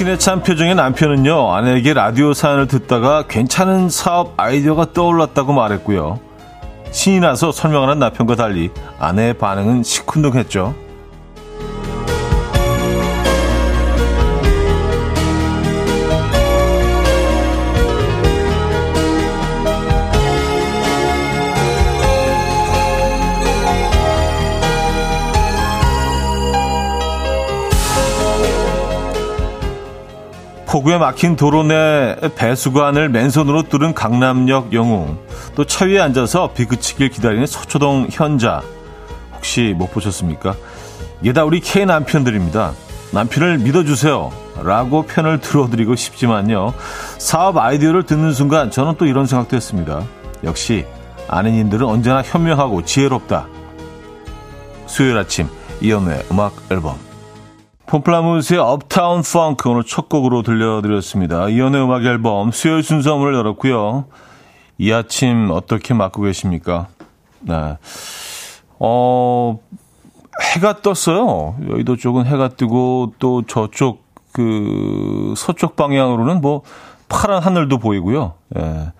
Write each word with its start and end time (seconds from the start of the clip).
확신에 0.00 0.16
찬 0.16 0.42
표정의 0.42 0.74
남편은요, 0.76 1.52
아내에게 1.52 1.92
라디오 1.92 2.32
사연을 2.32 2.68
듣다가 2.68 3.24
괜찮은 3.28 3.90
사업 3.90 4.32
아이디어가 4.38 4.94
떠올랐다고 4.94 5.52
말했고요. 5.52 6.18
신이 6.90 7.20
나서 7.20 7.52
설명하는 7.52 7.98
남편과 7.98 8.34
달리 8.34 8.70
아내의 8.98 9.34
반응은 9.34 9.82
시큰둥했죠. 9.82 10.74
폭우에 30.70 30.98
막힌 30.98 31.34
도로 31.34 31.64
내 31.64 32.16
배수관을 32.36 33.08
맨손으로 33.08 33.64
뚫은 33.64 33.92
강남역 33.92 34.72
영웅, 34.72 35.18
또 35.56 35.64
차 35.64 35.84
위에 35.84 35.98
앉아서 35.98 36.52
비 36.52 36.64
그치길 36.64 37.08
기다리는 37.08 37.44
서초동 37.44 38.06
현자. 38.12 38.62
혹시 39.34 39.74
못 39.76 39.90
보셨습니까? 39.90 40.54
이게 41.22 41.32
다 41.32 41.42
우리 41.42 41.58
K 41.58 41.86
남편들입니다. 41.86 42.72
남편을 43.10 43.58
믿어주세요. 43.58 44.30
라고 44.62 45.02
편을 45.06 45.40
들어드리고 45.40 45.96
싶지만요. 45.96 46.72
사업 47.18 47.56
아이디어를 47.56 48.04
듣는 48.04 48.32
순간 48.32 48.70
저는 48.70 48.94
또 48.96 49.06
이런 49.06 49.26
생각도 49.26 49.56
했습니다. 49.56 50.04
역시 50.44 50.86
아내님들은 51.26 51.84
언제나 51.84 52.22
현명하고 52.22 52.84
지혜롭다. 52.84 53.48
수요일 54.86 55.18
아침 55.18 55.48
이연우의 55.80 56.26
음악 56.30 56.52
앨범 56.70 57.09
폼플라무스의 57.90 58.60
업타운 58.60 59.22
펑크 59.22 59.68
오늘 59.68 59.82
첫 59.82 60.08
곡으로 60.08 60.42
들려드렸습니다. 60.42 61.48
이연의 61.48 61.82
음악 61.82 62.04
앨범 62.04 62.52
수요일 62.52 62.84
순서 62.84 63.16
문을 63.16 63.34
열었고요. 63.34 64.04
이 64.78 64.92
아침 64.92 65.50
어떻게 65.50 65.92
맞고 65.92 66.22
계십니까? 66.22 66.86
네. 67.40 67.78
어, 68.78 69.58
해가 70.54 70.82
떴어요. 70.82 71.56
여의도 71.68 71.96
쪽은 71.96 72.26
해가 72.26 72.50
뜨고 72.50 73.14
또 73.18 73.42
저쪽 73.42 74.04
그 74.30 75.34
서쪽 75.36 75.74
방향으로는 75.74 76.40
뭐 76.40 76.62
파란 77.08 77.42
하늘도 77.42 77.78
보이고요. 77.78 78.34
예. 78.56 78.92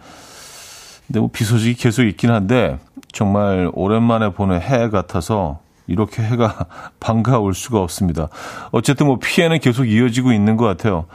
근데 1.06 1.20
뭐 1.20 1.28
비 1.32 1.44
소식이 1.44 1.74
계속 1.80 2.02
있긴 2.02 2.32
한데 2.32 2.80
정말 3.12 3.70
오랜만에 3.72 4.32
보는 4.32 4.60
해 4.60 4.90
같아서 4.90 5.60
이렇게 5.90 6.22
해가 6.22 6.66
반가울 7.00 7.54
수가 7.54 7.80
없습니다. 7.80 8.28
어쨌든 8.70 9.06
뭐 9.06 9.18
피해는 9.18 9.58
계속 9.58 9.84
이어지고 9.84 10.32
있는 10.32 10.56
것 10.56 10.64
같아요. 10.64 11.06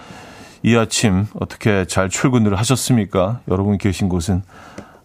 이 0.64 0.76
아침 0.76 1.28
어떻게 1.40 1.86
잘 1.86 2.10
출근을 2.10 2.58
하셨습니까? 2.58 3.40
여러분 3.48 3.78
계신 3.78 4.10
곳은 4.10 4.44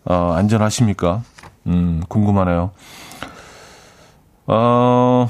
어, 0.04 0.32
안전하십니까? 0.36 1.22
음, 1.66 2.02
궁금하네요. 2.08 2.70
어, 4.46 5.28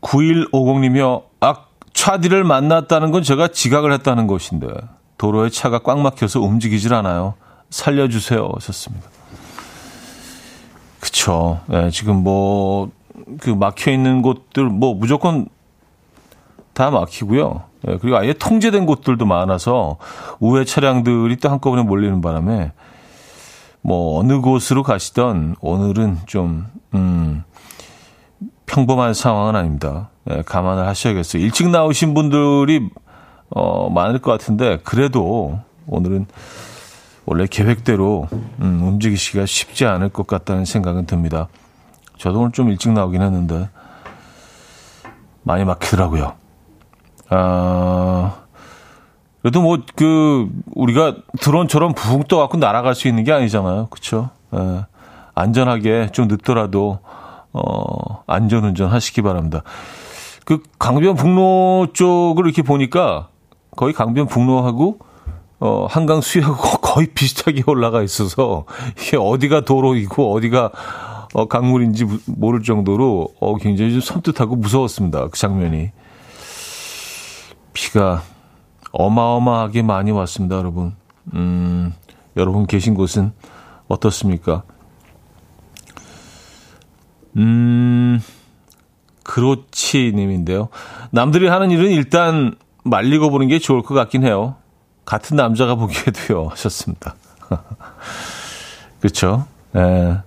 9150님이요. 0.00 1.22
아, 1.40 1.54
차디를 1.94 2.44
만났다는 2.44 3.12
건 3.12 3.22
제가 3.22 3.48
지각을 3.48 3.92
했다는 3.92 4.26
것인데 4.26 4.66
도로에 5.18 5.50
차가 5.50 5.78
꽉 5.78 6.00
막혀서 6.00 6.40
움직이질 6.40 6.92
않아요. 6.94 7.34
살려주세요. 7.70 8.50
하셨습니다. 8.54 9.08
그쵸. 10.98 11.60
네, 11.66 11.90
지금 11.90 12.16
뭐 12.16 12.90
그 13.40 13.50
막혀 13.50 13.90
있는 13.90 14.22
곳들 14.22 14.64
뭐 14.64 14.94
무조건 14.94 15.46
다 16.72 16.90
막히고요. 16.90 17.62
예, 17.88 17.98
그리고 17.98 18.16
아예 18.16 18.32
통제된 18.32 18.86
곳들도 18.86 19.26
많아서 19.26 19.98
우회 20.40 20.64
차량들이 20.64 21.36
또 21.36 21.50
한꺼번에 21.50 21.82
몰리는 21.82 22.20
바람에 22.20 22.72
뭐 23.82 24.18
어느 24.18 24.40
곳으로 24.40 24.82
가시던 24.82 25.56
오늘은 25.60 26.18
좀 26.26 26.66
음, 26.94 27.42
평범한 28.66 29.12
상황은 29.14 29.56
아닙니다. 29.56 30.10
예, 30.30 30.42
감안을 30.42 30.86
하셔야겠어요. 30.86 31.42
일찍 31.42 31.68
나오신 31.68 32.14
분들이 32.14 32.88
어, 33.50 33.90
많을 33.90 34.20
것 34.20 34.30
같은데 34.30 34.78
그래도 34.82 35.58
오늘은 35.86 36.26
원래 37.26 37.46
계획대로 37.46 38.28
음, 38.60 38.80
움직이기가 38.82 39.46
쉽지 39.46 39.84
않을 39.84 40.08
것 40.08 40.26
같다는 40.26 40.64
생각은 40.64 41.06
듭니다. 41.06 41.48
저도 42.22 42.38
오늘 42.38 42.52
좀 42.52 42.68
일찍 42.68 42.92
나오긴 42.92 43.20
했는데 43.20 43.68
많이 45.42 45.64
막히더라고요. 45.64 46.34
아, 47.30 48.34
그래도 49.40 49.60
뭐 49.60 49.78
그 49.96 50.48
우리가 50.76 51.16
드론처럼 51.40 51.94
붕 51.94 52.22
떠갖고 52.22 52.58
날아갈 52.58 52.94
수 52.94 53.08
있는 53.08 53.24
게 53.24 53.32
아니잖아요. 53.32 53.88
그렇죠? 53.90 54.30
예, 54.54 54.84
안전하게 55.34 56.10
좀 56.12 56.28
늦더라도 56.28 57.00
어, 57.52 58.22
안전운전 58.28 58.88
하시기 58.88 59.20
바랍니다. 59.22 59.64
그 60.44 60.62
강변북로 60.78 61.88
쪽을 61.92 62.44
이렇게 62.44 62.62
보니까 62.62 63.30
거의 63.76 63.92
강변북로하고 63.92 65.00
어, 65.58 65.86
한강 65.90 66.20
수위하고 66.20 66.78
거의 66.82 67.08
비슷하게 67.08 67.64
올라가 67.66 68.00
있어서 68.02 68.64
이게 69.00 69.16
어디가 69.16 69.62
도로이고 69.62 70.32
어디가 70.32 70.70
어, 71.32 71.46
강물인지 71.46 72.06
모를 72.26 72.62
정도로 72.62 73.34
어, 73.40 73.56
굉장히 73.56 73.92
좀 73.92 74.00
섬뜩하고 74.00 74.56
무서웠습니다. 74.56 75.28
그 75.28 75.38
장면이. 75.38 75.90
비가 77.72 78.22
어마어마하게 78.92 79.82
많이 79.82 80.10
왔습니다, 80.10 80.56
여러분. 80.56 80.94
음, 81.34 81.94
여러분 82.36 82.66
계신 82.66 82.94
곳은 82.94 83.32
어떻습니까? 83.88 84.64
음, 87.36 88.20
그렇지 89.22 90.12
님인데요. 90.14 90.68
남들이 91.10 91.48
하는 91.48 91.70
일은 91.70 91.90
일단 91.90 92.54
말리고 92.84 93.30
보는 93.30 93.48
게 93.48 93.58
좋을 93.58 93.82
것 93.82 93.94
같긴 93.94 94.24
해요. 94.24 94.56
같은 95.06 95.36
남자가 95.36 95.74
보기에도요, 95.76 96.48
하셨습니다. 96.48 97.14
그렇죠? 99.00 99.46
예. 99.76 100.18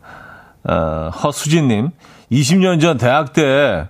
어, 0.67 1.09
허수진님, 1.09 1.91
20년 2.31 2.81
전 2.81 2.97
대학 2.97 3.33
때 3.33 3.87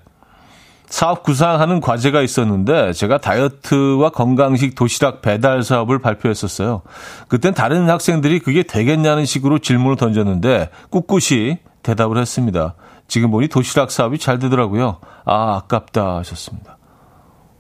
사업 0.88 1.24
구상하는 1.24 1.82
과제가 1.82 2.22
있었는데 2.22 2.94
제가 2.94 3.18
다이어트와 3.18 4.12
건강식 4.12 4.76
도시락 4.76 5.22
배달 5.22 5.64
사업을 5.64 6.00
발표했었어요. 6.00 6.82
그땐 7.28 7.54
다른 7.54 7.90
학생들이 7.90 8.40
그게 8.40 8.64
되겠냐는 8.64 9.26
식으로 9.26 9.60
질문을 9.60 9.98
던졌는데 9.98 10.70
꿋꿋이 10.92 11.58
대답을 11.84 12.18
했습니다. 12.18 12.76
지금 13.08 13.32
보니 13.32 13.48
도시락 13.48 13.92
사업이 13.92 14.18
잘 14.20 14.40
되더라고요. 14.40 14.98
아, 15.26 15.58
아깝다 15.58 16.18
하셨습니다. 16.18 16.78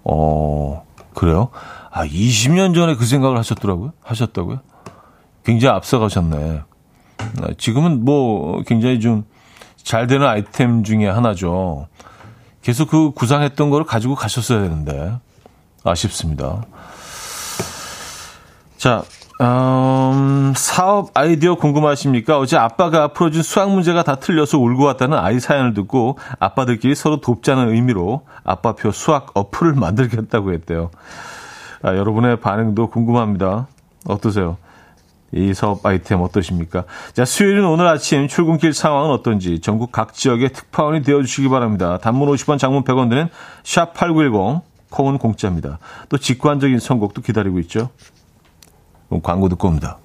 어, 0.04 0.86
그래요? 1.14 1.50
아, 1.92 2.06
20년 2.06 2.76
전에 2.76 2.96
그 2.96 3.06
생각을 3.06 3.38
하셨더라고요? 3.38 3.94
하셨다고요? 4.04 4.60
굉장히 5.44 5.76
앞서가셨네. 5.76 6.62
아, 7.42 7.48
지금은 7.58 8.06
뭐 8.06 8.62
굉장히 8.66 9.00
좀 9.00 9.24
잘 9.86 10.08
되는 10.08 10.28
아이템 10.28 10.84
중에 10.84 11.08
하나죠. 11.08 11.88
계속 12.64 12.90
그 12.90 13.12
구상했던 13.12 13.70
거를 13.70 13.86
가지고 13.86 14.16
가셨어야 14.16 14.62
되는데 14.64 15.16
아쉽습니다. 15.84 16.64
자, 18.78 19.04
음, 19.42 20.54
사업 20.56 21.12
아이디어 21.14 21.56
궁금하십니까? 21.56 22.40
어제 22.40 22.58
아빠가 22.58 23.10
풀어준 23.10 23.44
수학 23.44 23.70
문제가 23.70 24.02
다 24.02 24.16
틀려서 24.16 24.58
울고 24.58 24.84
왔다는 24.84 25.20
아이 25.20 25.40
사연을 25.40 25.76
듣고 25.76 26.18
아빠들끼리 26.40 26.96
서로 26.96 27.22
돕자는 27.22 27.70
의미로 27.70 28.26
아빠표 28.44 28.92
수학 28.92 29.32
어플을 29.36 29.74
만들겠다고 29.78 30.52
했대요. 30.54 30.90
아, 31.84 31.96
여러분의 31.96 32.40
반응도 32.40 32.90
궁금합니다. 32.90 33.68
어떠세요? 34.08 34.58
이 35.34 35.54
사업 35.54 35.86
아이템 35.86 36.22
어떠십니까? 36.22 36.86
자, 37.14 37.26
수요일은 37.26 37.66
오늘 37.66 37.88
아침 37.88 38.28
출근길 38.28 38.74
상황은 38.74 39.10
어떤지 39.12 39.60
전국 39.60 39.92
각 39.92 40.14
지역의 40.14 40.54
특파원이 40.54 41.04
되어주시기 41.04 41.50
바랍니다. 41.50 41.98
단문 41.98 42.30
50원, 42.30 42.58
장문 42.58 42.84
100원 42.84 43.10
드는 43.10 43.30
샵8910, 43.64 44.62
콩은 44.90 45.18
공짜입니다. 45.18 45.80
또 46.10 46.18
직관적인 46.18 46.80
선곡도 46.80 47.22
기다리고 47.22 47.60
있죠. 47.60 47.90
그럼 49.10 49.22
광고 49.22 49.50
듣고 49.50 49.68
옵니다. 49.68 49.98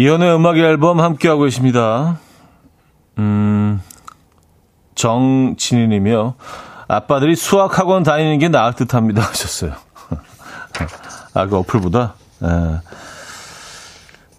이연의 0.00 0.34
음악 0.34 0.56
앨범 0.56 0.98
함께하고 0.98 1.42
계십니다. 1.42 2.18
음, 3.18 3.82
정진희님이요. 4.94 6.36
아빠들이 6.88 7.36
수학학원 7.36 8.02
다니는 8.02 8.38
게 8.38 8.48
나을 8.48 8.72
듯 8.72 8.94
합니다. 8.94 9.20
하셨어요. 9.28 9.74
아, 11.34 11.44
그 11.46 11.56
어플보다? 11.58 12.14
에, 12.42 12.46
예. 12.46 12.80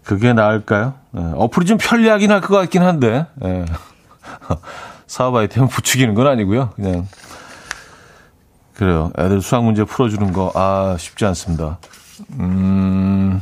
그게 0.03 0.33
나을까요? 0.33 0.95
에, 1.15 1.19
예. 1.21 1.31
어플이 1.35 1.67
좀 1.67 1.77
편리하긴 1.77 2.31
할 2.31 2.41
것 2.41 2.55
같긴 2.57 2.81
한데, 2.81 3.27
에. 3.43 3.47
예. 3.47 3.65
사업 5.05 5.35
아이템 5.35 5.67
부추기는 5.67 6.15
건 6.15 6.25
아니고요. 6.25 6.71
그냥, 6.75 7.07
그래요. 8.73 9.11
애들 9.15 9.43
수학 9.43 9.63
문제 9.63 9.83
풀어주는 9.83 10.33
거, 10.33 10.51
아, 10.55 10.95
쉽지 10.97 11.23
않습니다. 11.27 11.77
음, 12.39 13.41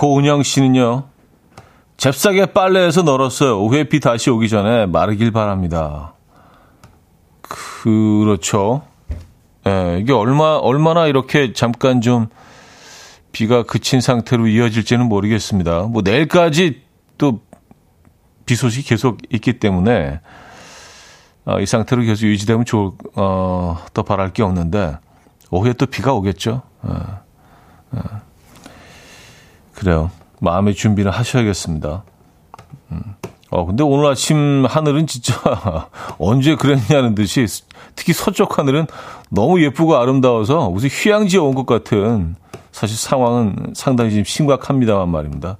고은영 0.00 0.42
씨는요, 0.42 1.04
잽싸게 1.98 2.46
빨래해서 2.46 3.02
널었어요. 3.02 3.60
오후에 3.60 3.84
비 3.84 4.00
다시 4.00 4.30
오기 4.30 4.48
전에 4.48 4.86
마르길 4.86 5.30
바랍니다. 5.30 6.14
그렇죠. 7.42 8.80
예, 9.66 9.98
이게 10.00 10.14
얼마, 10.14 10.56
얼마나 10.56 11.06
이렇게 11.06 11.52
잠깐 11.52 12.00
좀 12.00 12.28
비가 13.30 13.62
그친 13.62 14.00
상태로 14.00 14.46
이어질지는 14.46 15.06
모르겠습니다. 15.06 15.82
뭐 15.82 16.00
내일까지 16.02 16.80
또 17.18 17.40
비 18.50 18.56
소식이 18.56 18.88
계속 18.88 19.18
있기 19.30 19.60
때문에 19.60 20.20
어, 21.44 21.60
이 21.60 21.66
상태로 21.66 22.02
계속 22.02 22.26
유지되면 22.26 22.64
좋을, 22.64 22.90
어, 23.14 23.78
더 23.94 24.02
바랄 24.02 24.32
게 24.32 24.42
없는데 24.42 24.96
오후에 25.52 25.74
또 25.74 25.86
비가 25.86 26.14
오겠죠. 26.14 26.62
어, 26.82 27.20
어. 27.92 28.29
그래요. 29.80 30.10
마음의 30.40 30.74
준비를 30.74 31.10
하셔야겠습니다. 31.10 32.04
음. 32.92 33.00
어, 33.50 33.64
근데 33.64 33.82
오늘 33.82 34.06
아침 34.06 34.66
하늘은 34.68 35.06
진짜 35.06 35.34
언제 36.18 36.54
그랬냐는 36.54 37.14
듯이 37.14 37.46
특히 37.96 38.12
서쪽 38.12 38.58
하늘은 38.58 38.86
너무 39.30 39.62
예쁘고 39.62 39.96
아름다워서 39.96 40.68
무슨 40.68 40.88
휴양지에 40.90 41.40
온 41.40 41.54
것 41.54 41.64
같은 41.64 42.36
사실 42.72 42.96
상황은 42.96 43.72
상당히 43.74 44.10
지금 44.10 44.24
심각합니다만 44.24 45.08
말입니다. 45.08 45.56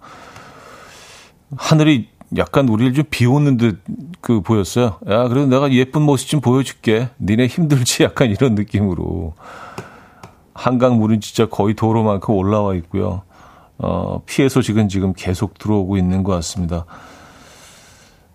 하늘이 1.57 2.09
약간 2.37 2.69
우리를 2.69 2.93
좀 2.93 3.05
비오는 3.11 3.57
듯 3.57 3.83
그 4.21 4.43
보였어요. 4.43 4.99
야, 5.09 5.29
그래도 5.29 5.47
내가 5.47 5.73
예쁜 5.73 6.03
모습 6.03 6.29
좀 6.29 6.41
보여줄게. 6.43 7.09
니네 7.21 7.47
힘들지? 7.47 8.03
약간 8.05 8.29
이런 8.31 8.55
느낌으로. 8.55 9.33
한강 10.53 10.99
물은 10.99 11.21
진짜 11.23 11.47
거의 11.47 11.75
도로만큼 11.75 12.35
올라와 12.35 12.75
있고요. 12.75 13.23
어, 13.83 14.21
피해 14.27 14.49
소식은 14.49 14.89
지금 14.89 15.13
계속 15.15 15.59
들어오고 15.59 15.97
있는 15.97 16.23
것 16.23 16.33
같습니다. 16.33 16.85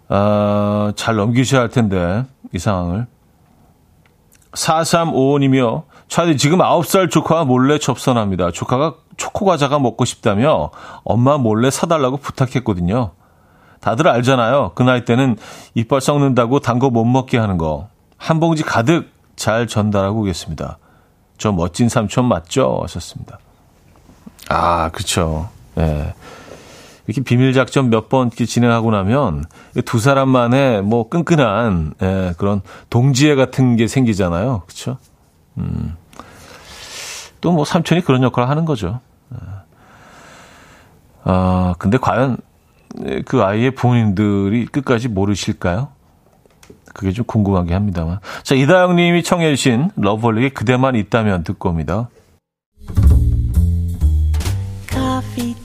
아, 0.07 0.94
잘 0.95 1.15
넘기셔야 1.15 1.62
할 1.62 1.69
텐데, 1.69 2.25
이 2.53 2.59
상황을. 2.59 3.07
4355님이요. 4.53 5.83
차디 6.07 6.38
지금 6.38 6.59
9살 6.59 7.09
조카가 7.09 7.45
몰래 7.45 7.77
접선합니다. 7.77 8.51
조카가 8.51 8.95
초코과자가 9.18 9.80
먹고 9.80 10.06
싶다며 10.06 10.71
엄마 11.03 11.38
몰래 11.38 11.69
사달라고 11.71 12.18
부탁했거든요. 12.18 13.12
다들 13.81 14.07
알잖아요. 14.07 14.71
그 14.75 14.83
나이 14.83 15.03
때는 15.06 15.38
이빨 15.74 16.01
썩는다고 16.01 16.59
단 16.59 16.80
거 16.80 16.89
못 16.89 17.06
먹게 17.06 17.38
하는 17.38 17.57
거. 17.57 17.89
한 18.18 18.39
봉지 18.39 18.63
가득 18.63 19.12
잘 19.36 19.68
전달하고 19.68 20.21
오겠습니다. 20.21 20.77
저 21.38 21.51
멋진 21.51 21.89
삼촌 21.89 22.25
맞죠? 22.25 22.80
하셨습니다. 22.83 23.39
아, 24.50 24.89
그쵸. 24.92 25.50
예. 25.77 25.81
네. 25.81 26.13
이렇게 27.07 27.21
비밀 27.21 27.53
작전 27.53 27.89
몇 27.92 28.09
번 28.09 28.31
진행하고 28.31 28.89
나면 28.89 29.45
두 29.86 30.00
사람만의 30.00 30.81
뭐 30.81 31.07
끈끈한 31.07 31.94
예, 32.01 32.33
그런 32.38 32.62
동지애 32.89 33.36
같은 33.36 33.75
게 33.75 33.88
생기잖아요. 33.88 34.63
그렇죠? 34.65 34.97
음. 35.57 35.95
또 37.42 37.51
뭐 37.51 37.63
삼촌이 37.63 38.01
그런 38.01 38.24
역할을 38.24 38.50
하는 38.50 38.65
거죠. 38.65 39.01
예. 39.33 39.38
아, 41.25 41.75
근데 41.77 41.98
과연 42.00 42.38
그 43.25 43.44
아이의 43.44 43.71
부모님들이 43.75 44.65
끝까지 44.68 45.07
모르실까요? 45.07 45.89
그게 46.94 47.12
좀 47.12 47.25
궁금하게 47.25 47.74
합니다만. 47.74 48.19
자, 48.44 48.56
이다영 48.56 48.95
님이 48.95 49.21
청해 49.21 49.53
주신 49.56 49.91
러블리의 49.98 50.51
그대만 50.51 50.95
있다면 50.95 51.44
듣고 51.44 51.69
옵니다. 51.69 52.09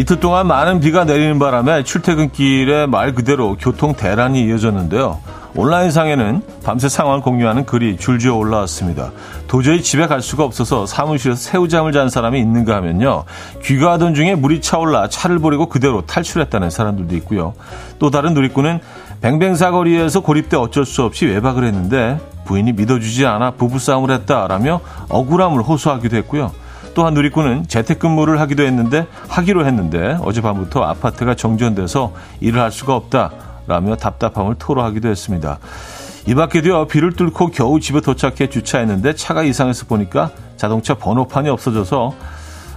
이틀 0.00 0.18
동안 0.18 0.46
많은 0.46 0.80
비가 0.80 1.04
내리는 1.04 1.38
바람에 1.38 1.84
출퇴근길에 1.84 2.86
말 2.86 3.14
그대로 3.14 3.54
교통 3.60 3.92
대란이 3.92 4.46
이어졌는데요. 4.46 5.20
온라인상에는 5.54 6.40
밤새 6.64 6.88
상황을 6.88 7.20
공유하는 7.20 7.66
글이 7.66 7.98
줄지어 7.98 8.34
올라왔습니다. 8.36 9.10
도저히 9.46 9.82
집에 9.82 10.06
갈 10.06 10.22
수가 10.22 10.42
없어서 10.44 10.86
사무실에서 10.86 11.38
새우잠을 11.38 11.92
잔 11.92 12.08
사람이 12.08 12.40
있는가 12.40 12.76
하면요. 12.76 13.24
귀가하던 13.62 14.14
중에 14.14 14.36
물이 14.36 14.62
차올라 14.62 15.06
차를 15.10 15.38
버리고 15.38 15.66
그대로 15.66 16.00
탈출했다는 16.06 16.70
사람들도 16.70 17.14
있고요. 17.16 17.52
또 17.98 18.10
다른 18.10 18.32
누리꾼은 18.32 18.80
뱅뱅사거리에서 19.20 20.20
고립돼 20.20 20.56
어쩔 20.56 20.86
수 20.86 21.02
없이 21.02 21.26
외박을 21.26 21.64
했는데 21.64 22.18
부인이 22.46 22.72
믿어주지 22.72 23.26
않아 23.26 23.50
부부싸움을 23.50 24.10
했다라며 24.12 24.80
억울함을 25.10 25.60
호소하기도 25.60 26.16
했고요. 26.16 26.52
또한 26.94 27.14
누리꾼은 27.14 27.66
재택근무를 27.68 28.40
하기도 28.40 28.62
했는데 28.64 29.06
하기로 29.28 29.66
했는데 29.66 30.18
어젯밤부터 30.22 30.82
아파트가 30.82 31.34
정전돼서 31.34 32.12
일을 32.40 32.60
할 32.60 32.70
수가 32.70 32.94
없다라며 32.94 33.96
답답함을 33.96 34.56
토로하기도 34.58 35.08
했습니다. 35.08 35.58
이 36.26 36.34
밖에도요 36.34 36.86
비를 36.86 37.12
뚫고 37.12 37.48
겨우 37.48 37.80
집에 37.80 38.00
도착해 38.00 38.50
주차했는데 38.50 39.14
차가 39.14 39.42
이상해서 39.42 39.86
보니까 39.86 40.30
자동차 40.56 40.94
번호판이 40.94 41.48
없어져서 41.48 42.14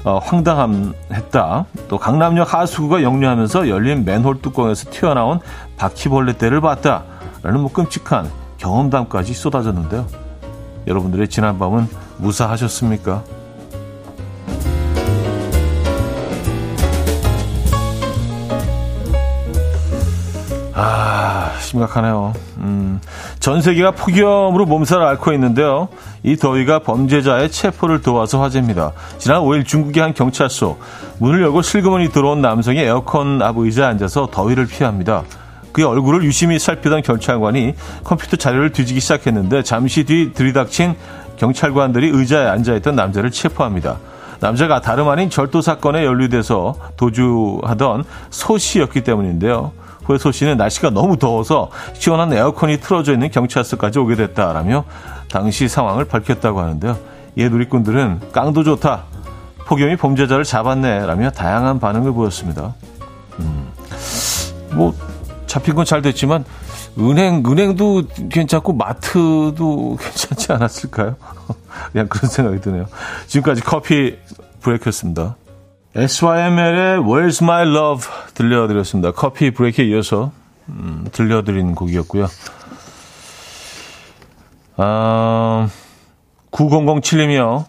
어, 0.05 0.17
황당함했다. 0.17 1.65
또 1.87 1.97
강남역 1.97 2.53
하수구가 2.53 3.03
역류하면서 3.03 3.69
열린 3.69 4.03
맨홀 4.03 4.41
뚜껑에서 4.41 4.89
튀어나온 4.91 5.39
바퀴벌레 5.77 6.37
떼를 6.37 6.59
봤다. 6.61 7.03
라는 7.41 7.61
뭐 7.61 7.71
끔찍한 7.71 8.29
경험담까지 8.57 9.33
쏟아졌는데요. 9.33 10.05
여러분들의 10.87 11.29
지난 11.29 11.57
밤은 11.57 11.87
무사하셨습니까? 12.17 13.23
아, 20.75 21.51
심각하네요. 21.59 22.33
음, 22.57 22.99
전 23.39 23.61
세계가 23.61 23.91
폭염으로 23.91 24.65
몸살을 24.65 25.05
앓고 25.05 25.31
있는데요. 25.33 25.87
이 26.23 26.35
더위가 26.35 26.79
범죄자의 26.79 27.51
체포를 27.51 28.01
도와서 28.01 28.41
화제입니다. 28.41 28.93
지난 29.19 29.41
5일 29.41 29.65
중국의 29.67 30.01
한 30.01 30.13
경찰서 30.13 30.77
문을 31.19 31.41
열고 31.43 31.61
슬그머니 31.61 32.09
들어온 32.09 32.41
남성이 32.41 32.79
에어컨 32.79 33.41
앞 33.41 33.57
의자에 33.57 33.85
앉아서 33.85 34.29
더위를 34.31 34.65
피합니다. 34.65 35.23
그의 35.73 35.87
얼굴을 35.87 36.23
유심히 36.23 36.57
살피던 36.57 37.03
경찰관이 37.03 37.75
컴퓨터 38.03 38.37
자료를 38.37 38.71
뒤지기 38.71 38.99
시작했는데 38.99 39.63
잠시 39.63 40.03
뒤 40.03 40.31
들이닥친 40.33 40.95
경찰관들이 41.37 42.09
의자에 42.09 42.47
앉아있던 42.47 42.95
남자를 42.95 43.31
체포합니다. 43.31 43.97
남자가 44.39 44.81
다름 44.81 45.07
아닌 45.09 45.29
절도 45.29 45.61
사건에 45.61 46.03
연루돼서 46.03 46.75
도주하던 46.97 48.03
소 48.29 48.57
씨였기 48.57 49.01
때문인데요. 49.01 49.71
후에소 50.05 50.31
씨는 50.31 50.57
날씨가 50.57 50.89
너무 50.91 51.17
더워서 51.17 51.69
시원한 51.93 52.33
에어컨이 52.33 52.79
틀어져 52.79 53.13
있는 53.13 53.31
경찰서까지 53.31 53.99
오게 53.99 54.15
됐다라며 54.15 54.85
당시 55.29 55.67
상황을 55.67 56.05
밝혔다고 56.05 56.59
하는데요. 56.59 56.97
이에 57.35 57.49
누리꾼들은 57.49 58.31
깡도 58.31 58.63
좋다. 58.63 59.03
폭염이 59.65 59.95
범죄자를 59.95 60.43
잡았네. 60.43 61.05
라며 61.05 61.31
다양한 61.31 61.79
반응을 61.79 62.11
보였습니다. 62.13 62.73
음, 63.39 63.69
뭐, 64.73 64.93
잡힌 65.47 65.75
건 65.75 65.85
잘 65.85 66.01
됐지만 66.01 66.43
은행 66.99 67.43
은행도 67.45 68.03
괜찮고 68.29 68.73
마트도 68.73 69.97
괜찮지 70.01 70.51
않았을까요? 70.51 71.15
그냥 71.91 72.07
그런 72.07 72.29
생각이 72.29 72.59
드네요. 72.61 72.85
지금까지 73.27 73.61
커피 73.61 74.17
브레이크였습니다. 74.61 75.35
SYML의 75.95 76.99
Where's 77.01 77.43
My 77.43 77.67
Love 77.67 78.07
들려드렸습니다. 78.33 79.11
커피 79.11 79.51
브레이크에 79.51 79.85
이어서 79.85 80.31
음, 80.69 81.07
들려드린 81.11 81.75
곡이었고요. 81.75 82.27
아, 84.77 85.69
9007님이요. 86.51 87.65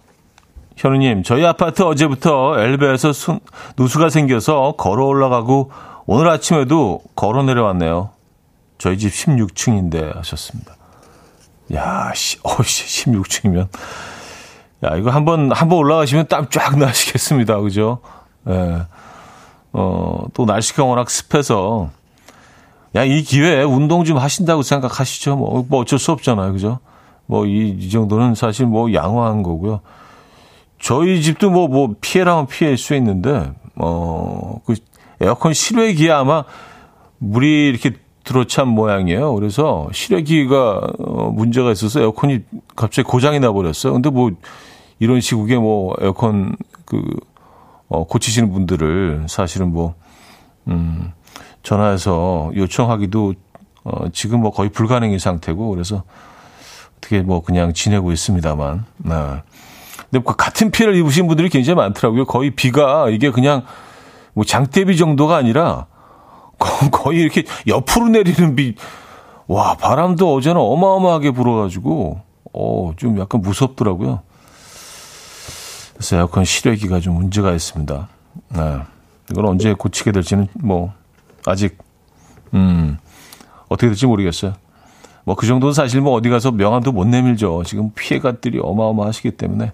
현우님, 0.77 1.23
저희 1.23 1.45
아파트 1.45 1.83
어제부터 1.83 2.59
엘베에서 2.59 3.13
수, 3.13 3.41
누수가 3.77 4.09
생겨서 4.09 4.75
걸어 4.79 5.05
올라가고 5.05 5.71
오늘 6.07 6.29
아침에도 6.29 7.03
걸어 7.15 7.43
내려왔네요. 7.43 8.11
저희 8.79 8.97
집 8.99 9.11
16층인데 9.11 10.17
하셨습니다. 10.17 10.77
야, 11.75 12.13
씨, 12.15 12.39
어씨 12.43 13.05
16층이면 13.11 13.69
야, 14.85 14.97
이거 14.97 15.11
한 15.11 15.25
번 15.25 15.51
한 15.53 15.69
번 15.69 15.79
올라가시면 15.79 16.27
땀 16.29 16.49
쫙 16.51 16.79
나시겠습니다. 16.79 17.61
그죠? 17.61 17.99
예. 18.49 18.53
네. 18.53 18.83
어, 19.73 20.27
또 20.35 20.45
날씨가 20.45 20.85
워낙 20.85 21.11
습해서 21.11 21.91
야, 22.95 23.03
이 23.05 23.23
기회에 23.23 23.63
운동 23.65 24.05
좀 24.05 24.19
하신다고 24.19 24.63
생각하시죠. 24.63 25.37
뭐, 25.37 25.67
뭐 25.69 25.81
어쩔 25.81 25.99
수 25.99 26.13
없잖아요. 26.13 26.53
그죠? 26.53 26.79
뭐, 27.27 27.45
이, 27.47 27.71
이 27.71 27.91
정도는 27.91 28.37
사실 28.37 28.67
뭐 28.67 28.93
양호한 28.93 29.43
거고요. 29.43 29.81
저희 30.79 31.21
집도 31.23 31.51
뭐, 31.51 31.67
뭐, 31.67 31.95
피해라면 32.01 32.47
피해일 32.47 32.77
수 32.77 32.95
있는데, 32.95 33.51
어, 33.77 34.61
그 34.65 34.75
에어컨 35.21 35.55
실외기에 35.55 36.13
아마 36.13 36.45
물이 37.19 37.69
이렇게 37.71 37.93
들어찬 38.23 38.69
모양이에요. 38.69 39.35
그래서 39.35 39.89
실외기가 39.93 40.81
어, 40.99 41.31
문제가 41.31 41.73
있어서 41.73 42.01
에어컨이 42.01 42.41
갑자기 42.77 43.09
고장이 43.09 43.41
나버렸어요. 43.41 43.93
근데 43.95 44.11
뭐, 44.11 44.31
이런 44.99 45.21
시국에 45.21 45.57
뭐, 45.57 45.95
에어컨 46.01 46.57
그, 46.85 47.03
어, 47.89 48.05
고치시는 48.05 48.51
분들을 48.51 49.27
사실은 49.29 49.73
뭐, 49.73 49.95
음, 50.69 51.13
전화해서 51.63 52.53
요청하기도 52.55 53.35
어, 53.85 54.09
지금 54.13 54.41
뭐 54.41 54.51
거의 54.51 54.71
불가능인 54.71 55.19
상태고 55.19 55.71
그래서 55.71 56.05
어떻게 56.99 57.21
뭐 57.21 57.43
그냥 57.43 57.73
지내고 57.73 58.13
있습니다만. 58.13 58.85
네. 58.99 59.13
근데 60.11 60.25
그 60.25 60.37
같은 60.37 60.71
피해를 60.71 60.97
입으신 60.97 61.27
분들이 61.27 61.49
굉장히 61.49 61.77
많더라고요. 61.77 62.25
거의 62.25 62.51
비가 62.51 63.09
이게 63.11 63.31
그냥 63.31 63.63
뭐 64.33 64.45
장대비 64.45 64.97
정도가 64.97 65.37
아니라 65.37 65.87
거의 66.93 67.21
이렇게 67.21 67.45
옆으로 67.67 68.09
내리는 68.09 68.57
비. 68.57 68.75
와, 69.47 69.75
바람도 69.75 70.35
어제는 70.35 70.59
어마어마하게 70.59 71.33
불어가지고, 71.33 72.21
어, 72.55 72.93
좀 72.97 73.19
약간 73.21 73.43
무섭더라고요. 73.43 74.21
그래서 75.95 76.17
에어컨 76.17 76.45
실외기가 76.45 77.01
좀 77.01 77.15
문제가 77.15 77.53
있습니다. 77.53 78.09
네. 78.57 78.79
이걸 79.31 79.47
언제 79.47 79.73
고치게 79.73 80.13
될지는 80.13 80.49
뭐, 80.55 80.93
아직, 81.47 81.79
음, 82.53 82.99
어떻게 83.69 83.87
될지 83.89 84.07
모르겠어요. 84.07 84.55
뭐 85.25 85.37
그 85.37 85.47
정도는 85.47 85.73
사실 85.73 86.01
뭐 86.01 86.13
어디 86.13 86.29
가서 86.29 86.51
명함도 86.51 86.93
못 86.93 87.07
내밀죠. 87.07 87.63
지금 87.65 87.91
피해가들이 87.95 88.61
어마어마하시기 88.63 89.33
때문에. 89.33 89.73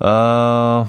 아, 0.00 0.86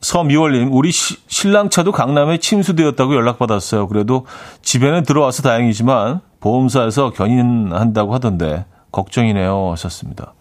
서미월님, 0.00 0.72
우리 0.72 0.92
시, 0.92 1.16
신랑 1.26 1.70
차도 1.70 1.92
강남에 1.92 2.38
침수되었다고 2.38 3.14
연락받았어요. 3.14 3.88
그래도 3.88 4.26
집에는 4.62 5.02
들어와서 5.04 5.42
다행이지만 5.42 6.20
보험사에서 6.40 7.10
견인한다고 7.10 8.14
하던데 8.14 8.66
걱정이네요. 8.92 9.70
하셨습니다. 9.72 10.34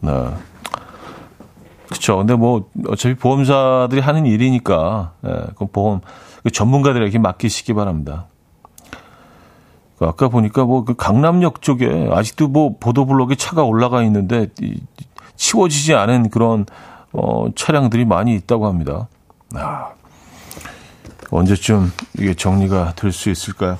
네. 0.00 0.12
그쵸. 1.98 2.16
근데 2.16 2.34
뭐 2.34 2.68
어차피 2.86 3.14
보험사들이 3.16 4.00
하는 4.00 4.24
일이니까, 4.24 5.12
예, 5.26 5.30
그 5.56 5.66
보험, 5.66 6.00
그 6.44 6.50
전문가들에게 6.50 7.18
맡기시기 7.18 7.74
바랍니다. 7.74 8.26
그 9.98 10.06
아까 10.06 10.28
보니까 10.28 10.64
뭐 10.64 10.84
그 10.84 10.94
강남역 10.94 11.60
쪽에 11.60 12.08
아직도 12.12 12.46
뭐 12.48 12.76
보도블록에 12.78 13.34
차가 13.34 13.64
올라가 13.64 14.04
있는데 14.04 14.46
치워지지 15.34 15.94
않은 15.94 16.30
그런 16.30 16.66
어, 17.12 17.46
차량들이 17.56 18.04
많이 18.04 18.32
있다고 18.36 18.68
합니다. 18.68 19.08
아, 19.56 19.88
언제쯤 21.32 21.90
이게 22.18 22.34
정리가 22.34 22.92
될 22.94 23.10
수 23.10 23.28
있을까요? 23.28 23.76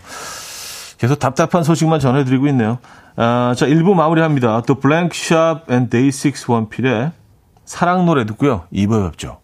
계속 0.99 1.21
답답한 1.21 1.63
소식만 1.63 2.01
전해드리고 2.01 2.49
있네요. 2.49 2.79
아, 3.15 3.55
자, 3.57 3.67
1부 3.67 3.95
마무리합니다. 3.95 4.63
또 4.63 4.75
Blank 4.81 5.17
Shop 5.17 5.71
and 5.71 5.88
DAY6 5.88 6.50
원필의 6.51 7.13
사랑 7.69 8.07
노래 8.07 8.25
듣고요. 8.25 8.65
2부에 8.73 9.11
뵙죠. 9.11 9.41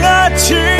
같 0.00 0.71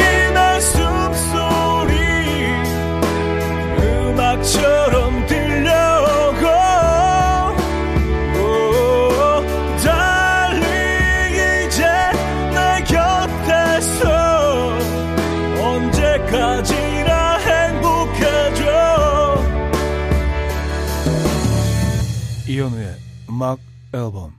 음악 23.43 23.59
앨범 23.93 24.33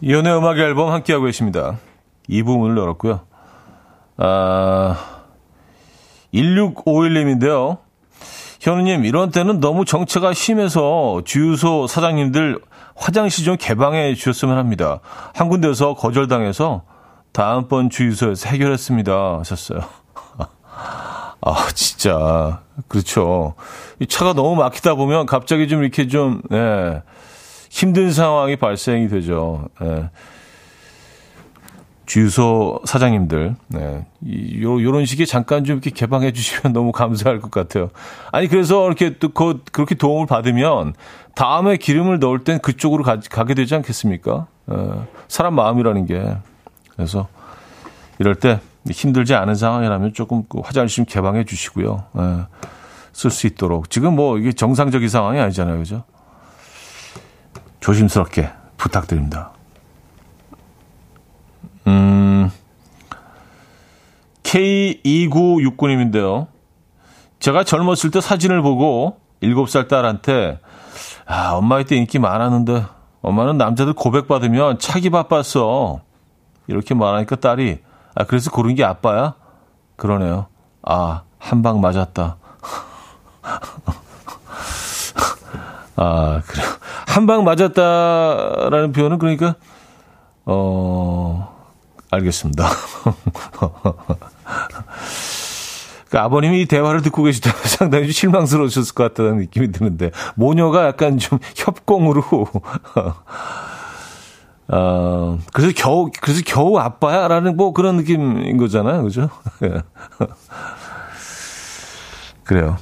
이연의 0.00 0.34
음악 0.34 0.58
앨범 0.58 0.90
함께하고 0.90 1.26
계십니다. 1.26 1.78
이 2.26 2.42
부분을 2.42 2.78
열었고요. 2.78 3.20
아, 4.16 4.96
1651님인데요. 6.32 7.78
현우님, 8.60 9.04
이런 9.04 9.30
때는 9.30 9.60
너무 9.60 9.84
정체가 9.84 10.32
심해서 10.32 11.20
주유소 11.26 11.86
사장님들 11.86 12.58
화장실 12.96 13.44
좀 13.44 13.56
개방해 13.58 14.14
주셨으면 14.14 14.56
합니다. 14.56 15.00
한 15.34 15.50
군데서 15.50 15.92
거절당해서 15.94 16.84
다음번 17.32 17.90
주유소에서 17.90 18.48
해결했습니다. 18.48 19.38
하셨어요. 19.40 19.80
아, 21.46 21.68
진짜. 21.74 22.62
그렇죠. 22.88 23.54
이 24.00 24.06
차가 24.06 24.32
너무 24.32 24.56
막히다 24.56 24.94
보면 24.94 25.26
갑자기 25.26 25.68
좀 25.68 25.82
이렇게 25.82 26.08
좀, 26.08 26.40
예, 26.52 27.02
힘든 27.70 28.12
상황이 28.12 28.56
발생이 28.56 29.08
되죠. 29.08 29.68
예. 29.82 30.10
주유소 32.06 32.80
사장님들, 32.84 33.56
네. 33.68 34.06
요, 34.62 34.82
요런 34.82 35.06
식의 35.06 35.26
잠깐 35.26 35.64
좀 35.64 35.76
이렇게 35.76 35.90
개방해 35.90 36.32
주시면 36.32 36.72
너무 36.72 36.92
감사할 36.92 37.40
것 37.40 37.50
같아요. 37.50 37.90
아니, 38.30 38.48
그래서 38.48 38.86
이렇게 38.86 39.18
또, 39.18 39.30
그, 39.30 39.62
그렇게 39.72 39.94
도움을 39.94 40.26
받으면 40.26 40.94
다음에 41.34 41.76
기름을 41.76 42.20
넣을 42.20 42.44
땐 42.44 42.58
그쪽으로 42.58 43.04
가, 43.04 43.20
가게 43.30 43.54
되지 43.54 43.74
않겠습니까? 43.74 44.46
어, 44.66 45.06
사람 45.28 45.54
마음이라는 45.54 46.06
게. 46.06 46.36
그래서 46.94 47.28
이럴 48.18 48.34
때 48.34 48.60
힘들지 48.90 49.34
않은 49.34 49.54
상황이라면 49.54 50.12
조금 50.12 50.44
그 50.48 50.60
화장실 50.60 50.96
좀 50.96 51.04
개방해 51.06 51.44
주시고요. 51.44 52.04
예, 52.18 52.46
쓸수 53.12 53.46
있도록. 53.46 53.90
지금 53.90 54.16
뭐 54.16 54.38
이게 54.38 54.52
정상적인 54.52 55.08
상황이 55.08 55.40
아니잖아요. 55.40 55.78
그죠? 55.78 56.04
조심스럽게 57.80 58.50
부탁드립니다. 58.76 59.52
음, 61.86 62.50
K2969님인데요. 64.42 66.46
제가 67.40 67.64
젊었을 67.64 68.10
때 68.10 68.20
사진을 68.20 68.62
보고 68.62 69.18
7살 69.42 69.88
딸한테, 69.88 70.60
아, 71.26 71.52
엄마 71.52 71.80
이때 71.80 71.96
인기 71.96 72.18
많았는데, 72.18 72.84
엄마는 73.20 73.58
남자들 73.58 73.92
고백받으면 73.92 74.78
차기 74.78 75.10
바빴어. 75.10 76.00
이렇게 76.66 76.94
말하니까 76.94 77.36
딸이, 77.36 77.80
아, 78.14 78.24
그래서 78.24 78.50
고른 78.50 78.74
게 78.74 78.84
아빠야? 78.84 79.34
그러네요. 79.96 80.46
아, 80.82 81.22
한 81.38 81.62
방 81.62 81.80
맞았다. 81.80 82.36
아, 85.96 86.42
그래요. 86.46 86.66
한방 87.06 87.44
맞았다라는 87.44 88.92
표현은 88.92 89.18
그러니까, 89.18 89.54
어, 90.44 91.54
알겠습니다. 92.10 92.68
그 96.10 96.18
아버님이 96.18 96.62
이 96.62 96.66
대화를 96.66 97.02
듣고 97.02 97.22
계시다면 97.24 97.58
상당히 97.64 98.12
실망스러우셨을 98.12 98.94
것 98.94 99.14
같다는 99.14 99.38
느낌이 99.38 99.72
드는데, 99.72 100.10
모녀가 100.36 100.86
약간 100.86 101.18
좀 101.18 101.38
협공으로, 101.56 102.22
어, 104.68 105.38
그래서 105.52 105.72
겨우, 105.76 106.10
그래서 106.20 106.42
겨우 106.44 106.78
아빠야? 106.78 107.28
라는 107.28 107.56
뭐 107.56 107.72
그런 107.72 107.96
느낌인 107.96 108.56
거잖아요. 108.56 109.02
그죠? 109.02 109.28
그래요. 112.44 112.76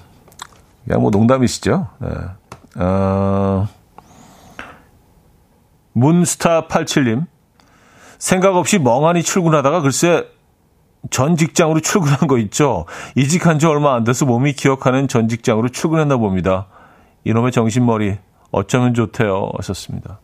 그냥 0.84 1.02
뭐 1.02 1.10
농담이시죠? 1.10 1.88
네. 1.98 2.08
어, 2.76 3.68
문스타87님. 5.96 7.26
생각 8.18 8.54
없이 8.54 8.78
멍하니 8.78 9.22
출근하다가 9.24 9.80
글쎄 9.80 10.26
전 11.10 11.36
직장으로 11.36 11.80
출근한 11.80 12.28
거 12.28 12.38
있죠. 12.38 12.86
이직한 13.16 13.58
지 13.58 13.66
얼마 13.66 13.94
안 13.94 14.04
돼서 14.04 14.24
몸이 14.24 14.52
기억하는 14.52 15.08
전 15.08 15.28
직장으로 15.28 15.70
출근했나 15.70 16.16
봅니다. 16.16 16.68
이놈의 17.24 17.50
정신머리 17.50 18.18
어쩌면 18.52 18.94
좋대요. 18.94 19.50
하셨습니다. 19.56 20.20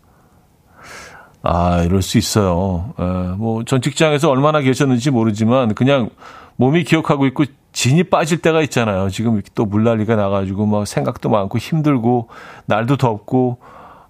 아, 1.50 1.82
이럴 1.82 2.02
수 2.02 2.18
있어요. 2.18 2.92
에, 2.98 3.02
예, 3.02 3.36
뭐, 3.36 3.64
전 3.64 3.80
직장에서 3.80 4.28
얼마나 4.28 4.60
계셨는지 4.60 5.10
모르지만, 5.10 5.74
그냥 5.74 6.10
몸이 6.56 6.84
기억하고 6.84 7.24
있고, 7.28 7.44
진이 7.72 8.04
빠질 8.04 8.42
때가 8.42 8.60
있잖아요. 8.62 9.08
지금 9.08 9.40
또 9.54 9.64
물난리가 9.64 10.14
나가지고, 10.14 10.66
막 10.66 10.86
생각도 10.86 11.30
많고, 11.30 11.56
힘들고, 11.56 12.28
날도 12.66 12.98
덥고, 12.98 13.60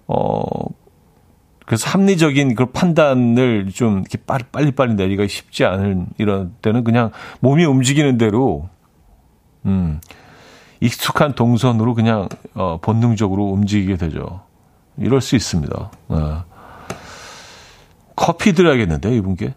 어, 0.07 0.43
그래서 1.65 1.89
합리적인 1.91 2.55
그 2.55 2.65
판단을 2.65 3.69
좀 3.73 3.99
이렇게 3.99 4.17
빨리, 4.17 4.71
빨리 4.71 4.95
내리기가 4.95 5.25
쉽지 5.27 5.63
않은 5.63 6.07
이런 6.17 6.53
때는 6.61 6.83
그냥 6.83 7.11
몸이 7.39 7.63
움직이는 7.63 8.17
대로, 8.17 8.67
음, 9.65 10.01
익숙한 10.81 11.35
동선으로 11.35 11.93
그냥, 11.93 12.27
어, 12.53 12.79
본능적으로 12.81 13.45
움직이게 13.45 13.95
되죠. 13.95 14.41
이럴 14.97 15.21
수 15.21 15.37
있습니다. 15.37 15.91
어. 16.09 16.48
커피 18.19 18.51
드려야겠는데, 18.51 19.15
이분께. 19.15 19.53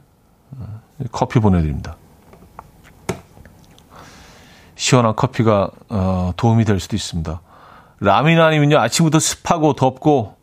커피 1.10 1.40
보내드립니다. 1.40 1.96
시원한 4.76 5.16
커피가 5.16 5.70
어, 5.88 6.32
도움이 6.36 6.64
될 6.64 6.78
수도 6.78 6.94
있습니다. 6.94 7.40
아니면요 8.44 8.78
아침부터 8.78 9.18
습하고 9.18 9.74
덥고 9.74 10.36